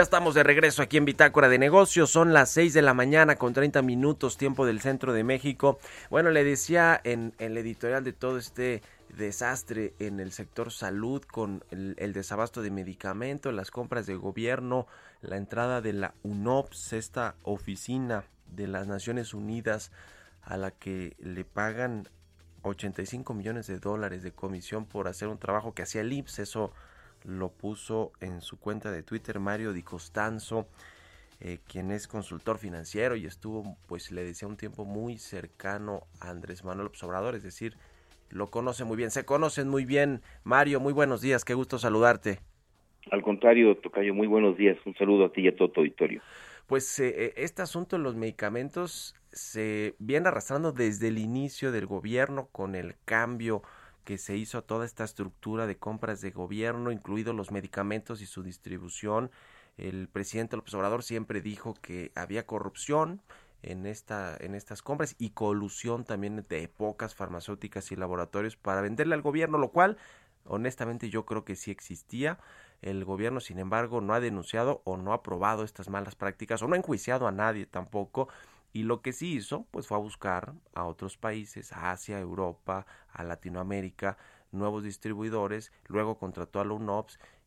[0.00, 2.10] Ya estamos de regreso aquí en Bitácora de Negocios.
[2.10, 5.78] Son las 6 de la mañana con 30 minutos tiempo del centro de México.
[6.08, 8.80] Bueno, le decía en, el editorial de todo este
[9.14, 14.86] desastre en el sector salud con el, el, desabasto de medicamentos, las compras de gobierno,
[15.20, 19.92] la entrada de la UNOPS, esta oficina de las Naciones Unidas
[20.40, 22.08] a la que le pagan
[22.62, 26.38] 85 millones de dólares de comisión por hacer un trabajo que hacía el IPS.
[26.38, 26.72] Eso
[27.24, 30.66] lo puso en su cuenta de Twitter Mario Di Costanzo,
[31.40, 36.30] eh, quien es consultor financiero y estuvo, pues le decía, un tiempo muy cercano a
[36.30, 37.76] Andrés Manuel Obrador, es decir,
[38.30, 40.20] lo conoce muy bien, se conocen muy bien.
[40.44, 42.40] Mario, muy buenos días, qué gusto saludarte.
[43.10, 46.22] Al contrario, Tocayo, muy buenos días, un saludo a ti y a todo tu auditorio.
[46.66, 51.86] Pues eh, eh, este asunto de los medicamentos se viene arrastrando desde el inicio del
[51.86, 53.62] gobierno con el cambio
[54.04, 58.42] que se hizo toda esta estructura de compras de gobierno, incluidos los medicamentos y su
[58.42, 59.30] distribución.
[59.76, 63.22] El presidente López Obrador siempre dijo que había corrupción
[63.62, 69.14] en, esta, en estas compras y colusión también de pocas farmacéuticas y laboratorios para venderle
[69.14, 69.96] al gobierno, lo cual
[70.44, 72.38] honestamente yo creo que sí existía.
[72.82, 76.68] El gobierno, sin embargo, no ha denunciado o no ha aprobado estas malas prácticas o
[76.68, 78.28] no ha enjuiciado a nadie tampoco
[78.72, 82.86] y lo que sí hizo, pues fue a buscar a otros países, a Asia, Europa,
[83.12, 84.16] a Latinoamérica,
[84.52, 86.74] nuevos distribuidores, luego contrató a la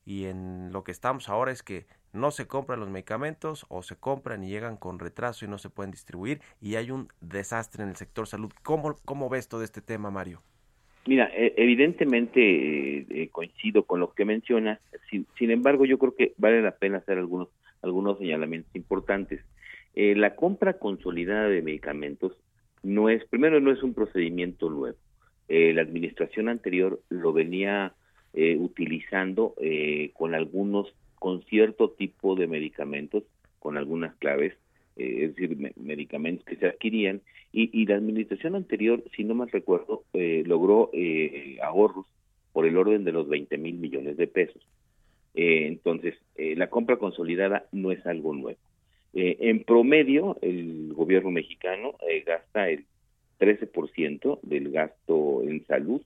[0.06, 3.96] y en lo que estamos ahora es que no se compran los medicamentos o se
[3.96, 7.90] compran y llegan con retraso y no se pueden distribuir y hay un desastre en
[7.90, 8.52] el sector salud.
[8.64, 10.42] ¿Cómo, cómo ves todo este tema, Mario?
[11.06, 16.16] Mira, e, evidentemente eh, eh, coincido con lo que mencionas, sin, sin embargo yo creo
[16.16, 17.50] que vale la pena hacer algunos,
[17.82, 19.42] algunos señalamientos importantes.
[19.96, 22.34] Eh, la compra consolidada de medicamentos
[22.82, 24.98] no es, primero no es un procedimiento nuevo.
[25.48, 27.94] Eh, la administración anterior lo venía
[28.34, 29.56] eh, utilizando
[30.14, 33.24] con algunos, con cierto tipo de medicamentos,
[33.60, 34.54] con algunas claves,
[34.96, 40.04] es decir, medicamentos que se adquirían, y, y, la administración anterior, si no mal recuerdo,
[40.14, 40.92] logró
[41.62, 42.08] ahorros
[42.52, 44.68] por el orden de los 20 mil millones de pesos.
[45.36, 48.60] entonces, la compra consolidada no es algo nuevo.
[49.14, 52.86] Eh, en promedio, el gobierno mexicano eh, gasta el
[53.40, 56.02] 13% del gasto en salud,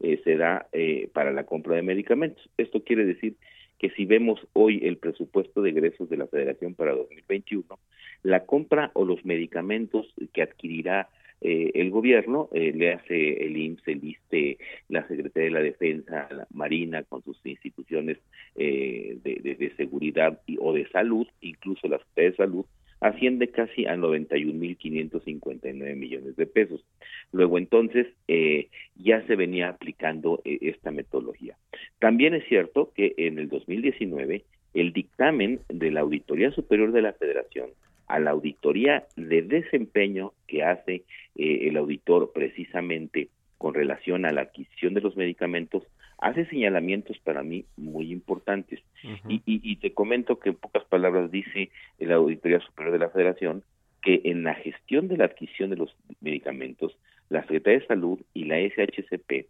[0.00, 0.68] eh, se da
[1.12, 2.48] para la compra de medicamentos.
[2.56, 3.36] Esto quiere decir
[3.78, 7.78] que si vemos hoy el presupuesto de egresos de la Federación para 2021,
[8.22, 11.08] la compra o los medicamentos que adquirirá
[11.40, 17.02] el gobierno, le hace el IMSS, el ISTE, la Secretaría de la Defensa, la Marina
[17.04, 18.18] con sus instituciones
[18.54, 22.64] de, de, seguridad y, o de salud, incluso la Secretaría de Salud,
[23.00, 26.84] asciende casi a 91.559 millones de pesos.
[27.32, 31.56] Luego entonces eh, ya se venía aplicando eh, esta metodología.
[31.98, 37.14] También es cierto que en el 2019 el dictamen de la Auditoría Superior de la
[37.14, 37.70] Federación
[38.08, 41.04] a la auditoría de desempeño que hace
[41.36, 45.82] eh, el auditor precisamente con relación a la adquisición de los medicamentos
[46.18, 48.80] hace señalamientos para mí muy importantes.
[49.28, 53.62] y, y, te comento que en pocas palabras dice la Auditoría Superior de la Federación
[54.02, 56.96] que en la gestión de la adquisición de los medicamentos,
[57.28, 59.46] la Secretaría de Salud y la SHCP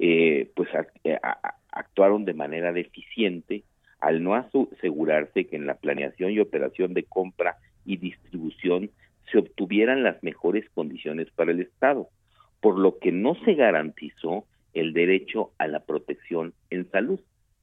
[0.00, 0.68] eh, pues
[1.04, 1.18] eh,
[1.72, 3.64] actuaron de manera deficiente
[4.00, 7.56] al no asegurarse que en la planeación y operación de compra
[7.88, 8.90] y distribución
[9.32, 12.08] se obtuvieran las mejores condiciones para el Estado,
[12.60, 17.18] por lo que no se garantizó el derecho a la protección en salud.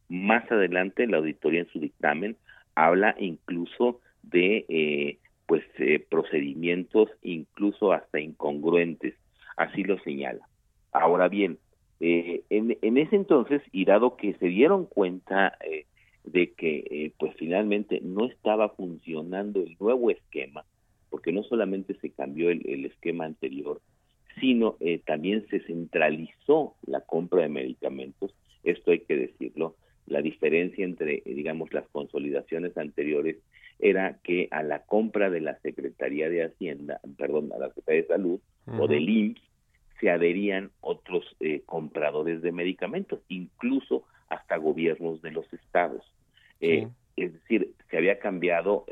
[0.10, 2.36] Más adelante, la auditoría en su dictamen
[2.74, 9.14] habla incluso de eh, pues eh, procedimientos incluso hasta incongruentes,
[9.58, 10.48] así lo señala.
[10.92, 11.60] Ahora bien,
[12.00, 15.58] eh, en, en, ese entonces, y dado que se dieron cuenta
[16.36, 20.66] de que pues finalmente no estaba funcionando el nuevo esquema,
[21.10, 23.82] porque no solamente se cambió el esquema anterior,
[24.40, 28.34] sino eh, también se centralizó la compra de medicamentos.
[28.64, 29.76] Esto hay que decirlo.
[30.08, 33.38] La diferencia entre, digamos, las consolidaciones anteriores
[33.80, 38.08] era que a la compra de la Secretaría de Hacienda, perdón, a la Secretaría de
[38.08, 39.42] Salud o del IMSS,
[40.00, 46.04] se adherían otros eh, compradores de medicamentos, incluso hasta gobiernos de los estados.
[46.74, 48.86] Eh, es decir, se había cambiado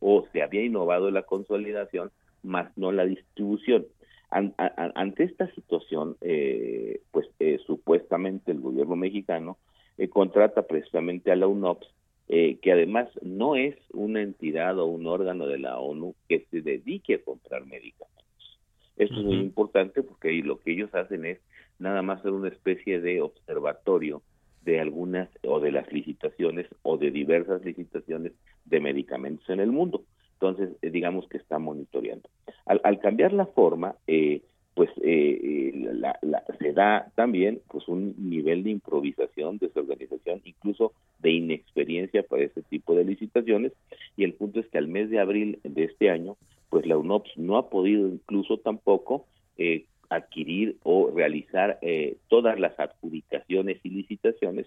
[0.00, 2.10] o se había innovado la consolidación,
[2.42, 3.86] más no la distribución.
[4.30, 9.56] Ante esta situación, eh, pues eh, supuestamente el gobierno mexicano
[9.96, 11.88] eh, contrata precisamente a la UNOPS,
[12.28, 17.14] que además no es una entidad o un órgano de la ONU que se dedique
[17.14, 18.60] a comprar medicamentos.
[18.98, 21.40] Esto es muy importante porque lo que ellos hacen es
[21.78, 24.20] nada más ser una especie de observatorio
[24.64, 28.32] de algunas o de las licitaciones o de diversas licitaciones
[28.64, 30.04] de medicamentos en el mundo.
[30.34, 32.28] Entonces, digamos que está monitoreando.
[32.66, 34.42] Al, cambiar la forma, eh,
[34.74, 36.02] pues eh, eh,
[36.60, 42.94] se da también pues un nivel de improvisación, desorganización, incluso de inexperiencia para este tipo
[42.94, 43.72] de licitaciones
[44.16, 46.36] y el punto es que al mes de abril de este año
[46.70, 49.26] pues la UNOPS no ha podido incluso tampoco
[50.10, 54.66] adquirir o realizar eh, todas las adjudicaciones y licitaciones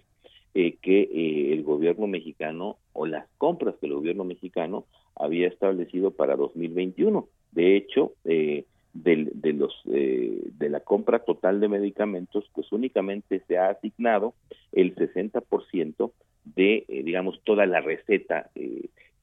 [0.54, 6.12] eh, que eh, el gobierno mexicano o las compras que el gobierno mexicano había establecido
[6.12, 7.28] para 2021.
[7.52, 13.70] De hecho, de, de, los, de la compra total de medicamentos, pues únicamente se ha
[13.70, 14.34] asignado
[14.72, 16.12] el 60%
[16.56, 18.50] de, digamos, toda la receta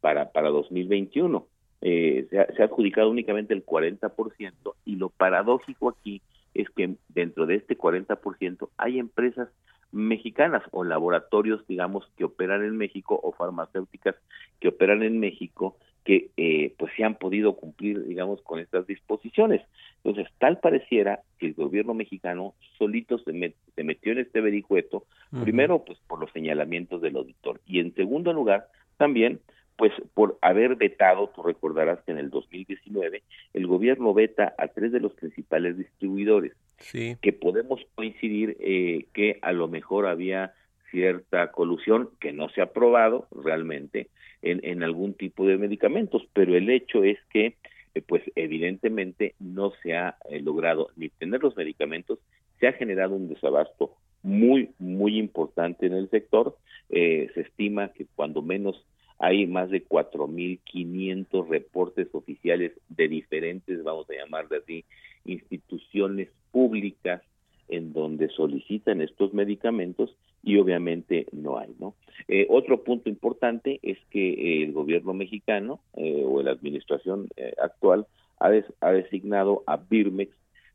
[0.00, 1.46] para, para 2021
[1.80, 4.52] eh, se, ha, adjudicado únicamente el 40%
[4.84, 6.20] y lo paradójico aquí
[6.54, 9.48] es que dentro de este 40% hay empresas
[9.92, 14.16] mexicanas o laboratorios, digamos, que operan en México o farmacéuticas
[14.60, 19.60] que operan en México que eh, pues se han podido cumplir, digamos, con estas disposiciones.
[20.02, 25.04] Entonces, tal pareciera que el gobierno mexicano solito se, se metió en este vericueto,
[25.42, 29.40] primero, pues por los señalamientos del auditor, y en segundo lugar, también
[29.78, 33.22] pues por haber vetado, tú recordarás que en el 2019
[33.54, 37.16] el gobierno veta a tres de los principales distribuidores, sí.
[37.22, 40.52] que podemos coincidir eh, que a lo mejor había
[40.90, 44.08] cierta colusión que no se ha probado realmente
[44.42, 47.54] en, en algún tipo de medicamentos, pero el hecho es que
[47.94, 52.18] eh, pues evidentemente no se ha eh, logrado ni tener los medicamentos,
[52.58, 56.56] se ha generado un desabasto muy, muy importante en el sector,
[56.90, 58.82] se estima que cuando menos
[59.18, 64.84] hay más de 4.500 reportes oficiales de diferentes, vamos a llamarle así,
[65.24, 67.22] instituciones públicas
[67.68, 71.94] en donde solicitan estos medicamentos y obviamente no hay, ¿no?
[72.28, 77.28] Eh, otro punto importante es que eh, el gobierno mexicano eh, o la administración
[77.60, 78.06] actual
[78.40, 78.50] ha,
[78.80, 80.32] ha designado a Birmex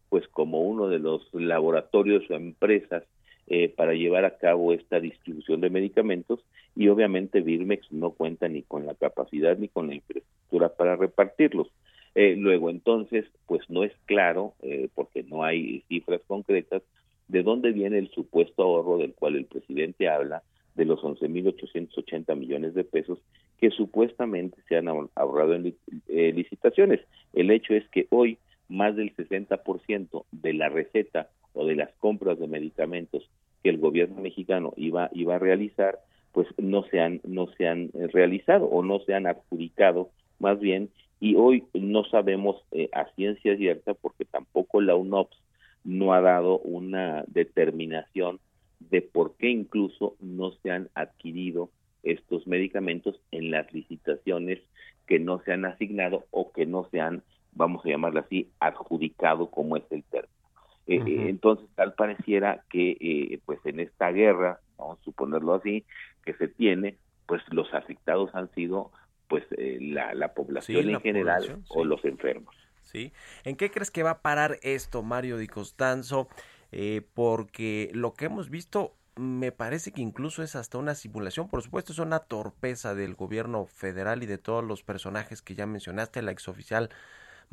[0.09, 3.03] pues como uno de los laboratorios o empresas
[3.47, 6.39] eh, para llevar a cabo esta distribución de medicamentos
[6.75, 11.67] y obviamente Birmex no cuenta ni con la capacidad ni con la infraestructura para repartirlos.
[12.15, 16.83] Eh, luego entonces, pues no es claro, eh, porque no hay cifras concretas,
[17.27, 20.43] de dónde viene el supuesto ahorro del cual el presidente habla,
[20.75, 23.19] de los 11.880 millones de pesos
[23.59, 25.75] que supuestamente se han ahorrado en
[26.07, 27.01] licitaciones.
[27.33, 28.37] El hecho es que hoy
[28.69, 33.29] más del 60% de la receta o de las compras de medicamentos
[33.63, 35.99] que el gobierno mexicano iba, iba a realizar,
[36.31, 40.59] pues no se han, no se han eh, realizado o no se han adjudicado más
[40.59, 40.89] bien
[41.19, 45.37] y hoy no sabemos eh, a ciencia cierta porque tampoco la UNOPS
[45.83, 48.39] no ha dado una determinación
[48.79, 51.69] de por qué incluso no se han adquirido
[52.03, 54.59] estos medicamentos en las licitaciones
[55.07, 59.49] que no se han asignado o que no se han, vamos a llamarlo así, adjudicado
[59.49, 60.42] como es el término.
[60.87, 65.85] Eh, eh, entonces, tal pareciera que, eh, pues en esta guerra, vamos a suponerlo así,
[66.25, 68.91] que se tiene, pues los afectados han sido,
[69.27, 72.55] pues la, la, población en general o los enfermos.
[72.81, 73.13] Sí.
[73.45, 76.27] ¿En qué crees que va a parar esto, Mario Di Costanzo?
[77.13, 81.91] porque lo que hemos visto me parece que incluso es hasta una simulación, por supuesto
[81.91, 86.31] es una torpeza del gobierno federal y de todos los personajes que ya mencionaste, la
[86.31, 86.89] exoficial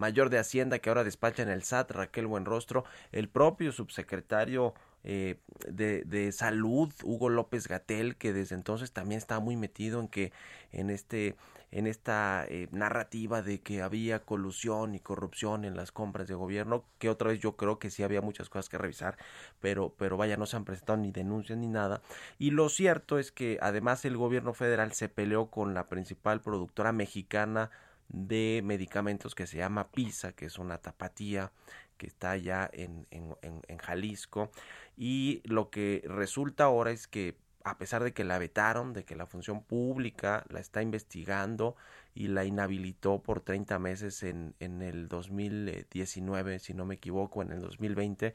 [0.01, 5.37] mayor de Hacienda que ahora despacha en el SAT, Raquel Buenrostro, el propio subsecretario eh,
[5.69, 10.33] de, salud, Hugo López Gatel, que desde entonces también está muy metido en que
[10.73, 11.37] en este
[11.73, 16.85] en esta eh, narrativa de que había colusión y corrupción en las compras de gobierno,
[16.99, 19.17] que otra vez yo creo que sí había muchas cosas que revisar,
[19.61, 22.03] pero, pero vaya, no se han presentado ni denuncias ni nada.
[22.41, 26.91] Y lo cierto es que además el gobierno federal se peleó con la principal productora
[26.91, 27.71] mexicana
[28.13, 31.53] de medicamentos que se llama PISA, que es una tapatía
[31.97, 34.51] que está allá en, en, en, Jalisco.
[34.97, 39.15] Y lo que resulta ahora es que a pesar de que la vetaron, de que
[39.15, 41.77] la función pública la está investigando
[42.15, 47.53] y la inhabilitó por 30 meses en, en el 2019, si no me equivoco, en
[47.53, 48.35] el 2020,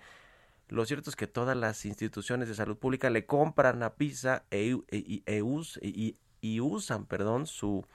[0.68, 4.78] lo cierto es que todas las instituciones de salud pública le compran a PISA e,
[4.90, 5.44] e, e,
[5.82, 7.86] y, y usan perdón, su,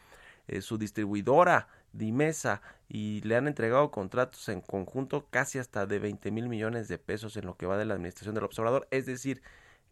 [0.51, 6.31] eh, su distribuidora Dimesa y le han entregado contratos en conjunto casi hasta de 20
[6.33, 8.89] mil millones de pesos en lo que va de la administración del observador.
[8.91, 9.43] Es decir,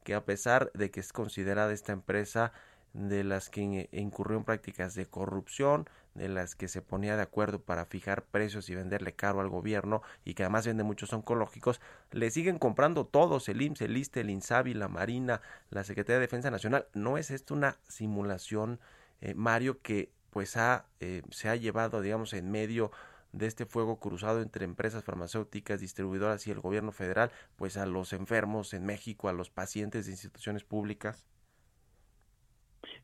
[0.03, 2.53] que a pesar de que es considerada esta empresa
[2.93, 7.61] de las que incurrió en prácticas de corrupción, de las que se ponía de acuerdo
[7.61, 11.81] para fijar precios y venderle caro al gobierno y que además vende muchos oncológicos,
[12.11, 15.41] le siguen comprando todos, el IMSS, el ISTE, el INSABI, la Marina,
[15.71, 16.89] la Secretaría de Defensa Nacional.
[16.95, 18.81] ¿No es esto una simulación,
[19.21, 22.91] eh, Mario, que pues ha, eh, se ha llevado, digamos, en medio
[23.33, 28.13] de este fuego cruzado entre empresas farmacéuticas, distribuidoras y el gobierno federal, pues a los
[28.13, 31.27] enfermos en México, a los pacientes de instituciones públicas?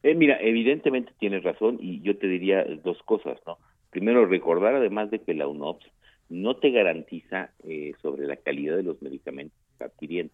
[0.03, 3.59] Eh, mira, evidentemente tienes razón y yo te diría dos cosas, ¿no?
[3.91, 5.87] Primero, recordar además de que la UNOPS
[6.29, 10.33] no te garantiza eh, sobre la calidad de los medicamentos adquiriendo.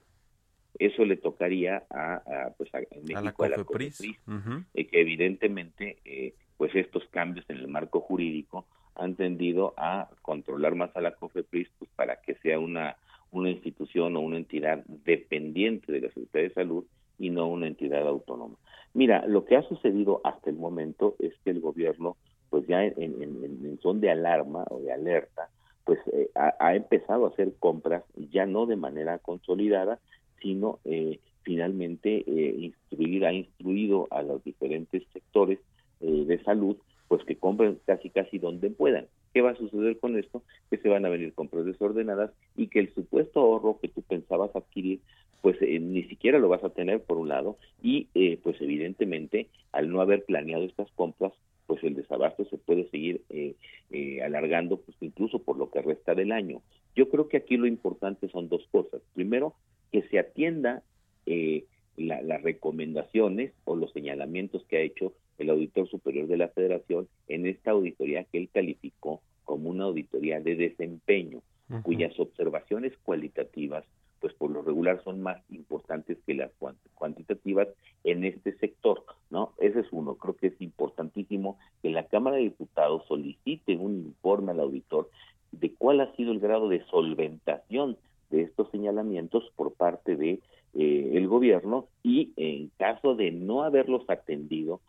[0.79, 2.81] Eso le tocaría a, pues a,
[3.21, 9.73] la COFEPRIS, eh, que evidentemente eh, pues estos cambios en el marco jurídico han tendido
[9.79, 12.99] a controlar más a la COFEPRIS pues para que sea una
[13.31, 16.85] una institución o una entidad dependiente de la Secretaría de Salud
[17.19, 18.57] y no una entidad autónoma.
[18.93, 22.19] Mira, lo que ha sucedido hasta el momento es que el gobierno,
[22.51, 25.49] pues ya en, en, son de alarma o de alerta,
[25.85, 29.99] pues eh, ha, empezado a hacer compras ya no de manera consolidada,
[30.43, 35.59] sino eh, finalmente eh, instruir, ha instruido a los diferentes sectores
[36.01, 36.77] eh, de salud,
[37.09, 39.07] pues que compren casi casi donde puedan.
[39.33, 40.43] ¿Qué va a suceder con esto?
[40.71, 44.55] Que se van a venir compras desordenadas y que el supuesto ahorro que tú pensabas
[44.55, 45.01] adquirir,
[45.41, 49.49] pues eh, ni siquiera lo vas a tener por un lado y eh, pues evidentemente
[49.73, 51.33] al no haber planeado estas compras,
[51.67, 56.33] pues el desabasto se puede seguir eh, alargando, pues incluso por lo que resta del
[56.33, 56.63] año.
[56.97, 59.01] Yo creo que aquí lo importante son dos cosas.
[59.15, 59.55] Primero,
[59.93, 60.83] que se atienda
[61.97, 67.47] las recomendaciones o los señalamientos que ha hecho el auditor superior de la federación en
[67.47, 71.43] esta auditoría que él calificó como una auditoría de desempeño,
[71.83, 73.85] cuyas observaciones cualitativas,
[74.21, 76.51] pues por lo regular son más importantes que las
[76.95, 77.69] cuantitativas
[78.05, 79.53] en este sector, ¿no?
[79.59, 80.17] Ese es uno.
[80.17, 85.11] Creo que es importantísimo que la Cámara de Diputados solicite un informe al auditor
[85.53, 87.97] de cuál ha sido el grado de solventación
[88.31, 90.41] de estos señalamientos por parte de
[90.75, 94.81] eh, el gobierno y en caso de no haberlos atendido,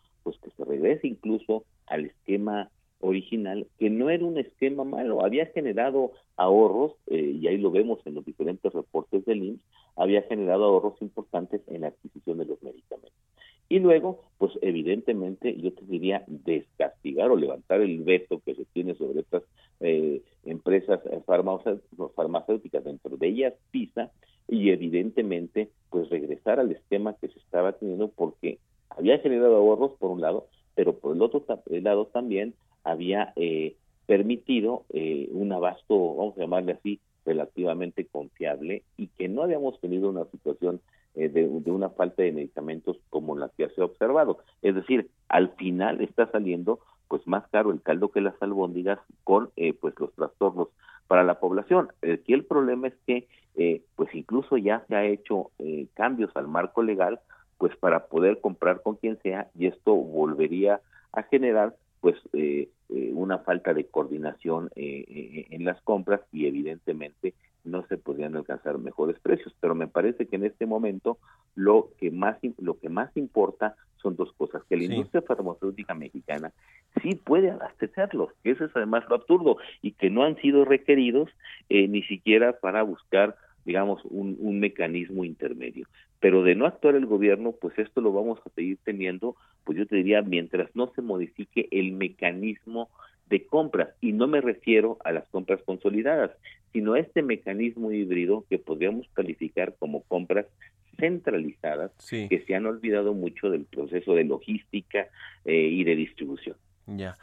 [0.72, 2.70] regrese incluso al esquema
[3.00, 7.98] original, que no era un esquema malo, había generado ahorros, eh, y ahí lo vemos
[8.06, 9.60] en los diferentes reportes del IMSS,
[9.96, 13.12] había generado ahorros importantes en la adquisición de los medicamentos.
[13.68, 18.94] Y luego, pues evidentemente, yo te diría descastigar o levantar el veto que se tiene
[18.94, 19.42] sobre estas
[19.80, 24.10] eh, empresas farmacéuticas, dentro de ellas PISA,
[24.48, 28.58] y evidentemente, pues regresar al esquema que se estaba teniendo porque
[28.90, 32.54] había generado ahorros por un lado, pero por el otro lado también
[32.84, 39.42] había eh, permitido eh, un abasto, vamos a llamarle así, relativamente confiable y que no
[39.42, 40.80] habíamos tenido una situación
[41.14, 44.38] eh, de, una falta de medicamentos como la que se ha observado.
[44.60, 49.50] Es decir, al final está saliendo pues más caro el caldo que las albóndigas con
[49.80, 50.68] pues los trastornos
[51.06, 51.88] para la población.
[52.02, 53.28] Aquí el problema es que
[53.96, 55.50] pues incluso ya se ha hecho
[55.92, 57.20] cambios al marco legal
[57.62, 60.80] pues para poder comprar con quien sea y esto volvería
[61.12, 67.34] a generar pues eh, eh, una falta de coordinación eh, en las compras y evidentemente
[67.62, 69.54] no se podrían alcanzar mejores precios.
[69.60, 71.18] Pero me parece que en este momento
[71.54, 76.50] lo que más lo que más importa son dos cosas que la industria farmacéutica mexicana
[77.00, 81.30] sí puede abastecerlos que eso es además lo absurdo y que no han sido requeridos
[81.68, 85.86] ni siquiera para buscar digamos, un, un, mecanismo intermedio.
[86.20, 89.86] Pero de no actuar el gobierno, pues esto lo vamos a seguir teniendo, pues yo
[89.86, 92.90] te diría, mientras no se modifique el mecanismo
[93.28, 96.32] de compras, y no me refiero a las compras consolidadas,
[96.72, 100.46] sino a este mecanismo híbrido que podríamos calificar como compras
[100.98, 105.08] centralizadas, que se han olvidado mucho del proceso de logística
[105.44, 106.56] eh, y de distribución.
[106.86, 107.16] Ya.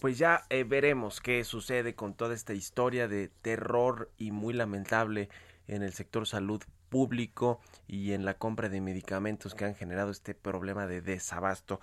[0.00, 5.28] Pues ya eh, veremos qué sucede con toda esta historia de terror y muy lamentable
[5.68, 10.34] en el sector salud público y en la compra de medicamentos que han generado este
[10.34, 11.80] problema de desabasto.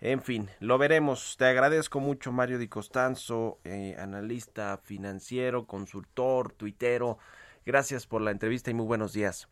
[0.00, 1.36] En fin, lo veremos.
[1.38, 7.18] Te agradezco mucho, Mario Di Costanzo, eh, analista financiero, consultor, tuitero.
[7.64, 9.48] Gracias por la entrevista y muy buenos días.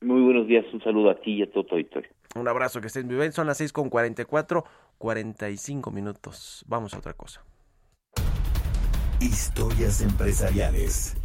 [0.00, 2.10] Muy buenos días, un saludo a ti y a todo tu auditorio.
[2.34, 3.32] Un abrazo, que estén muy bien.
[3.32, 4.64] Son las 6 con 44,
[4.96, 6.64] 45 minutos.
[6.68, 7.44] Vamos a otra cosa.
[9.20, 11.19] Historias empresariales.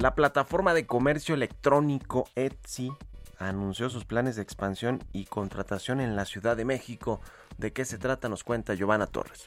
[0.00, 2.90] La plataforma de comercio electrónico Etsy
[3.38, 7.20] anunció sus planes de expansión y contratación en la Ciudad de México.
[7.58, 8.30] ¿De qué se trata?
[8.30, 9.46] Nos cuenta Giovanna Torres.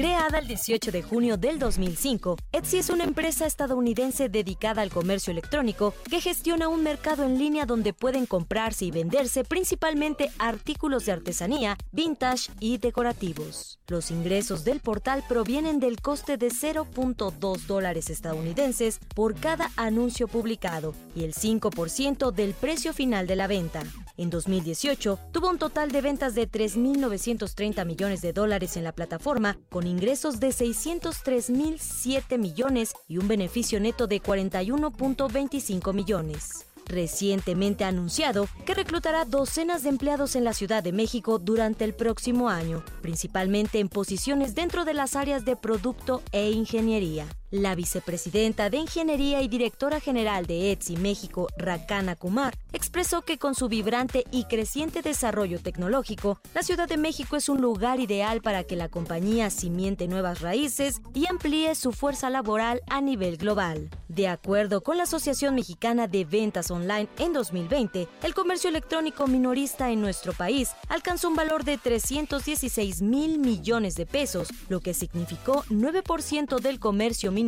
[0.00, 5.30] Creada el 18 de junio del 2005, Etsy es una empresa estadounidense dedicada al comercio
[5.30, 11.12] electrónico que gestiona un mercado en línea donde pueden comprarse y venderse principalmente artículos de
[11.12, 13.78] artesanía, vintage y decorativos.
[13.88, 20.94] Los ingresos del portal provienen del coste de 0.2 dólares estadounidenses por cada anuncio publicado
[21.14, 23.82] y el 5% del precio final de la venta.
[24.16, 29.58] En 2018, tuvo un total de ventas de 3.930 millones de dólares en la plataforma,
[29.70, 36.66] con ingresos de 603.007 millones y un beneficio neto de 41.25 millones.
[36.86, 42.48] recientemente anunciado que reclutará docenas de empleados en la Ciudad de México durante el próximo
[42.48, 47.28] año, principalmente en posiciones dentro de las áreas de producto e ingeniería.
[47.50, 53.56] La vicepresidenta de Ingeniería y directora general de Etsy México, Rakana Kumar, expresó que con
[53.56, 58.62] su vibrante y creciente desarrollo tecnológico, la Ciudad de México es un lugar ideal para
[58.62, 63.90] que la compañía simiente nuevas raíces y amplíe su fuerza laboral a nivel global.
[64.06, 69.90] De acuerdo con la Asociación Mexicana de Ventas Online, en 2020, el comercio electrónico minorista
[69.90, 75.64] en nuestro país alcanzó un valor de 316 mil millones de pesos, lo que significó
[75.68, 77.39] 9% del comercio minorista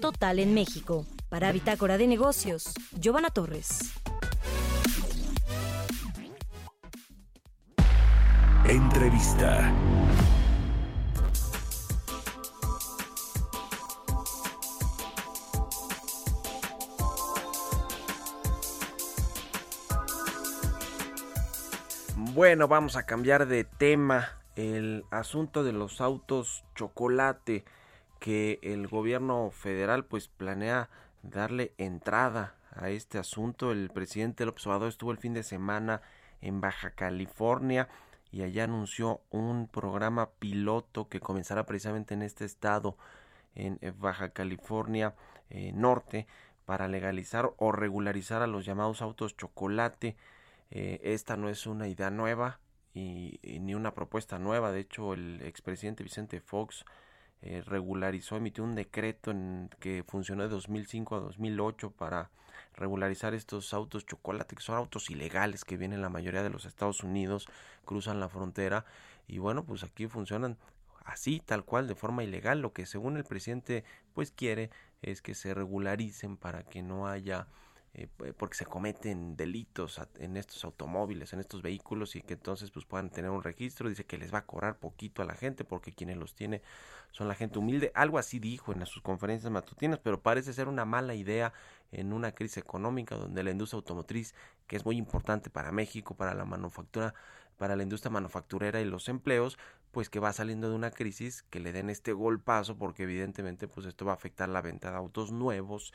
[0.00, 1.06] total en México.
[1.28, 3.94] Para Bitácora de Negocios, Giovanna Torres.
[8.68, 9.72] Entrevista.
[22.34, 24.28] Bueno, vamos a cambiar de tema.
[24.56, 27.64] El asunto de los autos chocolate
[28.20, 30.88] que el gobierno federal pues planea
[31.22, 33.72] darle entrada a este asunto.
[33.72, 36.02] El presidente López Obrador estuvo el fin de semana
[36.40, 37.88] en Baja California
[38.30, 42.96] y allá anunció un programa piloto que comenzará precisamente en este estado,
[43.56, 45.14] en Baja California
[45.50, 46.28] eh, Norte,
[46.64, 50.16] para legalizar o regularizar a los llamados autos chocolate.
[50.70, 52.60] Eh, esta no es una idea nueva
[52.94, 54.70] y, ni una propuesta nueva.
[54.70, 56.84] De hecho, el expresidente Vicente Fox
[57.42, 62.30] eh, regularizó, emitió un decreto en que funcionó de 2005 a 2008 para
[62.74, 67.02] regularizar estos autos chocolate, que son autos ilegales que vienen la mayoría de los Estados
[67.02, 67.48] Unidos,
[67.84, 68.84] cruzan la frontera
[69.26, 70.58] y bueno, pues aquí funcionan
[71.04, 72.60] así, tal cual, de forma ilegal.
[72.60, 73.84] Lo que según el presidente
[74.14, 74.70] pues quiere
[75.02, 77.46] es que se regularicen para que no haya
[77.92, 82.86] eh, porque se cometen delitos en estos automóviles, en estos vehículos y que entonces pues
[82.86, 83.88] puedan tener un registro.
[83.88, 86.62] Dice que les va a cobrar poquito a la gente porque quienes los tiene
[87.10, 87.90] son la gente humilde.
[87.94, 91.52] Algo así dijo en sus conferencias matutinas, pero parece ser una mala idea
[91.90, 94.36] en una crisis económica donde la industria automotriz,
[94.68, 97.14] que es muy importante para México, para la manufactura,
[97.58, 99.58] para la industria manufacturera y los empleos,
[99.90, 103.86] pues que va saliendo de una crisis, que le den este golpazo porque evidentemente pues
[103.86, 105.92] esto va a afectar la venta de autos nuevos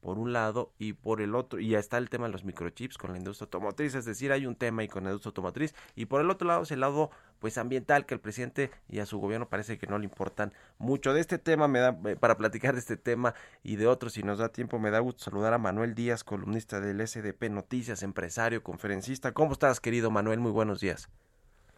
[0.00, 2.98] por un lado y por el otro, y ya está el tema de los microchips
[2.98, 6.06] con la industria automotriz, es decir, hay un tema ahí con la industria automotriz, y
[6.06, 9.18] por el otro lado es el lado pues ambiental que el presidente y a su
[9.18, 11.14] gobierno parece que no le importan mucho.
[11.14, 14.22] De este tema me da, eh, para platicar de este tema y de otros, si
[14.22, 18.62] nos da tiempo, me da gusto saludar a Manuel Díaz, columnista del SDP Noticias, empresario,
[18.62, 19.32] conferencista.
[19.32, 20.40] ¿Cómo estás, querido Manuel?
[20.40, 21.08] Muy buenos días.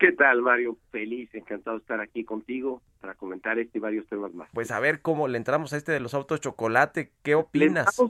[0.01, 0.79] ¿Qué tal, Mario?
[0.91, 4.49] Feliz, encantado de estar aquí contigo para comentar este y varios temas más.
[4.55, 7.13] Pues a ver cómo le entramos a este de los autos chocolate.
[7.23, 8.01] ¿Qué opinas?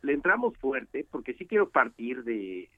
[0.00, 2.70] Le entramos, fuerte porque sí quiero partir de,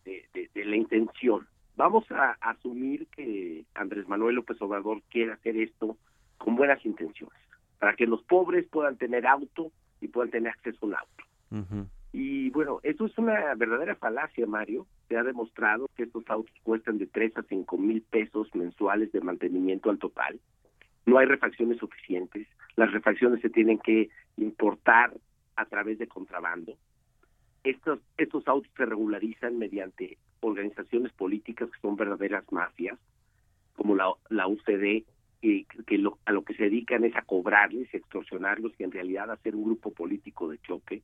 [0.57, 1.47] la intención.
[1.77, 5.97] Vamos a asumir que Andrés Manuel López Obrador quiere hacer esto
[6.37, 7.39] con buenas intenciones,
[7.79, 11.89] para que los pobres puedan tener auto y puedan tener acceso a un auto.
[12.19, 14.87] Y bueno, eso es una verdadera falacia, Mario.
[15.07, 19.21] Se ha demostrado que estos autos cuestan de 3 a 5 mil pesos mensuales de
[19.21, 20.41] mantenimiento al total.
[21.05, 22.49] No hay refacciones suficientes.
[22.75, 24.09] Las refacciones se tienen que
[24.39, 25.13] importar
[25.57, 26.79] a través de contrabando.
[27.65, 32.99] Estos, estos autos se regularizan mediante organizaciones políticas que son verdaderas mafias,
[33.75, 35.05] como la, la UCD,
[35.43, 39.55] que, lo, a lo que se dedican es a cobrarles, extorsionarlos y en realidad hacer
[39.55, 41.03] un grupo político de choque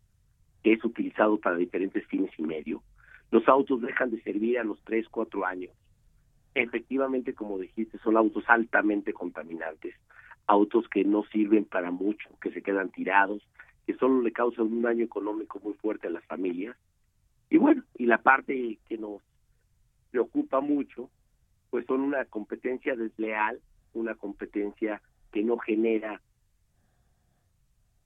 [0.62, 2.82] que es utilizado para diferentes fines y medio.
[3.30, 5.72] Los autos dejan de servir a los 3, 4 años.
[6.54, 9.94] Efectivamente, como dijiste, son autos altamente contaminantes,
[10.46, 13.42] autos que no sirven para mucho, que se quedan tirados,
[13.86, 16.76] que solo le causan un daño económico muy fuerte a las familias.
[17.48, 19.22] Y bueno, y la parte que nos
[20.10, 21.10] preocupa mucho,
[21.70, 23.60] pues son una competencia desleal,
[23.94, 25.00] una competencia
[25.32, 26.20] que no genera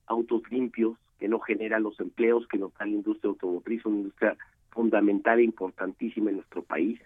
[0.07, 4.37] autos limpios, que no genera los empleos que nos da la industria automotriz, una industria
[4.71, 7.01] fundamental e importantísima en nuestro país.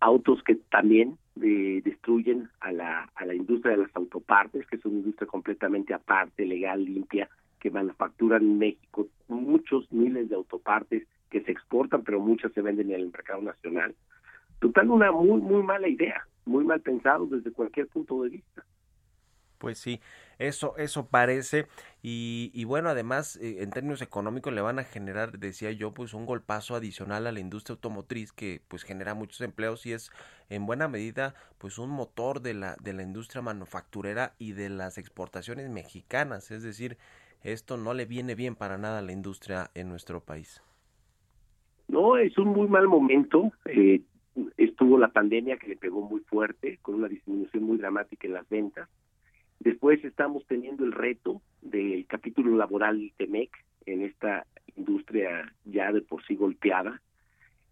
[0.00, 4.84] Autos que también eh, destruyen a la, a la industria de las autopartes, que es
[4.84, 7.28] una industria completamente aparte, legal, limpia,
[7.60, 12.90] que manufacturan en México muchos miles de autopartes que se exportan, pero muchas se venden
[12.90, 13.94] en el mercado nacional.
[14.60, 18.64] Total, una muy, muy mala idea, muy mal pensado desde cualquier punto de vista.
[19.58, 20.00] Pues sí,
[20.38, 21.66] eso, eso parece.
[22.02, 26.14] Y, y bueno, además, eh, en términos económicos le van a generar, decía yo, pues
[26.14, 30.10] un golpazo adicional a la industria automotriz que pues genera muchos empleos y es
[30.48, 34.98] en buena medida pues un motor de la, de la industria manufacturera y de las
[34.98, 36.50] exportaciones mexicanas.
[36.50, 36.98] Es decir,
[37.42, 40.62] esto no le viene bien para nada a la industria en nuestro país.
[41.88, 43.52] No, es un muy mal momento.
[43.64, 44.02] Eh,
[44.56, 48.48] estuvo la pandemia que le pegó muy fuerte, con una disminución muy dramática en las
[48.48, 48.88] ventas.
[49.66, 53.50] Después estamos teniendo el reto del capítulo laboral de MEC
[53.86, 54.46] en esta
[54.76, 57.02] industria ya de por sí golpeada.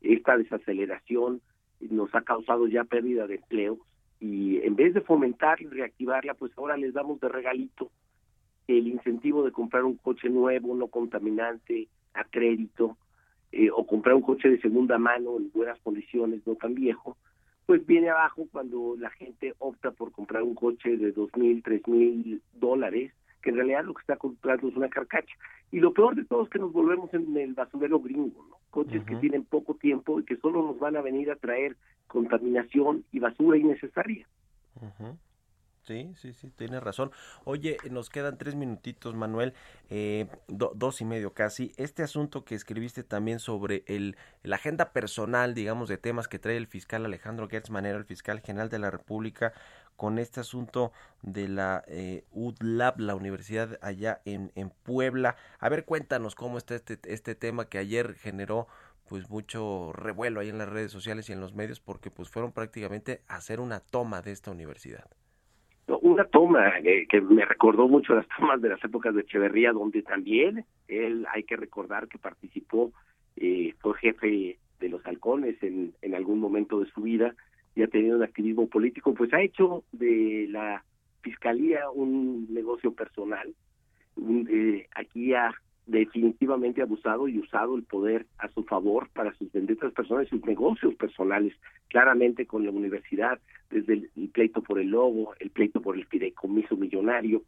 [0.01, 1.41] Esta desaceleración
[1.79, 3.79] nos ha causado ya pérdida de empleos
[4.19, 7.93] y en vez de fomentar y reactivarla, pues ahora les damos de regalito
[8.67, 12.99] el incentivo de comprar un coche nuevo, no contaminante, a crédito,
[13.53, 17.17] eh, o comprar un coche de segunda mano en buenas condiciones, no tan viejo,
[17.67, 21.87] pues viene abajo cuando la gente opta por comprar un coche de dos mil, tres
[21.87, 23.13] mil dólares,
[23.43, 25.35] que en realidad lo que está comprando es una carcacha.
[25.71, 28.57] Y lo peor de todo es que nos volvemos en el basurero gringo, ¿no?
[28.71, 33.05] Coches que tienen poco tiempo y que solo nos van a venir a traer contaminación
[33.13, 34.27] y basura innecesaria.
[35.87, 37.13] Sí, sí, sí, tienes razón.
[37.45, 39.53] Oye, nos quedan tres minutitos, Manuel,
[39.91, 41.73] eh, dos y medio casi.
[41.77, 46.57] Este asunto que escribiste también sobre el, la agenda personal, digamos, de temas que trae
[46.57, 49.53] el fiscal Alejandro Gertz Manero, el fiscal general de la República,
[49.97, 55.37] con este asunto de la eh, UDLAB, la universidad allá en, en Puebla.
[55.59, 58.69] A ver, cuéntanos cómo está este, este tema que ayer generó
[59.07, 62.53] pues mucho revuelo ahí en las redes sociales y en los medios porque pues fueron
[62.53, 65.05] prácticamente a hacer una toma de esta universidad
[65.87, 70.65] una toma que me recordó mucho las tomas de las épocas de Echeverría, donde también
[70.89, 72.93] él, hay que recordar que participó,
[73.37, 77.35] eh, fue jefe de los halcones en, en algún momento de su vida
[77.75, 80.85] y ha tenido un activismo político, pues ha hecho de la
[81.23, 83.55] fiscalía un negocio personal.
[84.49, 85.53] Eh, aquí ha
[85.87, 90.45] definitivamente abusado y usado el poder a su favor para sus benditas personas y sus
[90.45, 91.55] negocios personales,
[91.89, 93.39] claramente con la universidad,
[93.71, 97.43] desde el, pleito por el logo, el pleito por el fideicomiso millonario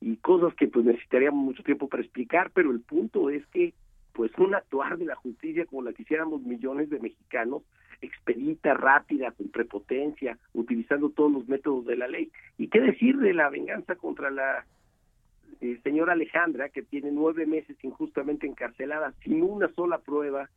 [0.00, 3.74] y cosas que pues necesitaríamos mucho tiempo para explicar, pero el punto es que
[4.12, 7.62] pues un actuar de la justicia como la quisiéramos millones de mexicanos,
[8.00, 12.30] expedita, rápida, con prepotencia, utilizando todos los métodos de la ley.
[12.58, 14.64] ¿Y qué decir de la venganza contra la
[15.60, 20.48] eh, señora Alejandra, que tiene nueve meses injustamente encarcelada sin una sola prueba,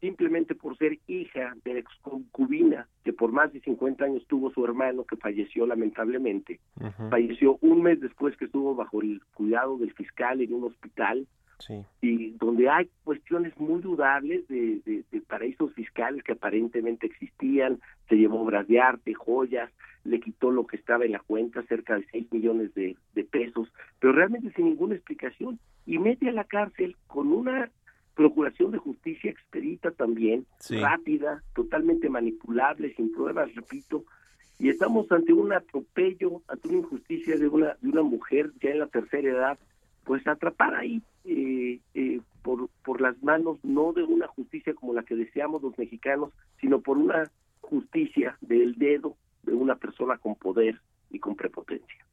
[0.00, 4.64] simplemente por ser hija de la concubina que por más de 50 años tuvo su
[4.64, 6.60] hermano que falleció lamentablemente.
[7.10, 11.26] Falleció un mes después que estuvo bajo el cuidado del fiscal en un hospital
[12.00, 18.40] y donde hay cuestiones muy dudables de, de, paraísos fiscales que aparentemente existían, se llevó
[18.40, 19.70] obras de arte, joyas,
[20.04, 23.72] le quitó lo que estaba en la cuenta, cerca de 6 millones de, de pesos,
[23.98, 27.70] pero realmente sin ninguna explicación, y mete a la cárcel con una
[28.14, 34.04] procuración de justicia expedita también, rápida, totalmente manipulable, sin pruebas, repito,
[34.58, 38.80] y estamos ante un atropello, ante una injusticia de una, de una mujer ya en
[38.80, 39.58] la tercera edad,
[40.10, 45.04] pues atrapada ahí eh, eh, por, por las manos no de una justicia como la
[45.04, 47.30] que deseamos los mexicanos, sino por una
[47.60, 50.80] justicia del dedo de una persona con poder
[51.10, 52.04] y con prepotencia.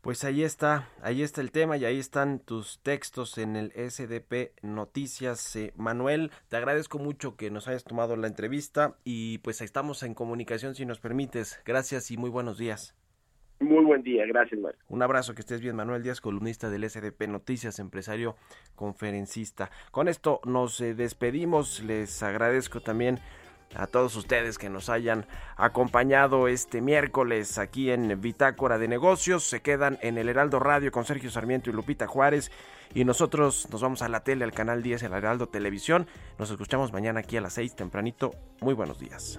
[0.00, 4.52] Pues ahí está, ahí está el tema y ahí están tus textos en el SDP
[4.62, 5.56] Noticias.
[5.56, 10.14] Eh, Manuel, te agradezco mucho que nos hayas tomado la entrevista y pues estamos en
[10.14, 11.60] comunicación si nos permites.
[11.64, 12.94] Gracias y muy buenos días.
[13.58, 14.76] Muy buen día, gracias Manuel.
[14.88, 18.36] Un abrazo, que estés bien Manuel Díaz, columnista del SDP Noticias, empresario,
[18.74, 19.70] conferencista.
[19.90, 23.18] Con esto nos eh, despedimos, les agradezco también
[23.74, 25.26] a todos ustedes que nos hayan
[25.56, 29.44] acompañado este miércoles aquí en Bitácora de Negocios.
[29.44, 32.50] Se quedan en el Heraldo Radio con Sergio Sarmiento y Lupita Juárez.
[32.94, 36.06] Y nosotros nos vamos a la tele, al canal 10, el Heraldo Televisión.
[36.38, 38.32] Nos escuchamos mañana aquí a las 6 tempranito.
[38.60, 39.38] Muy buenos días.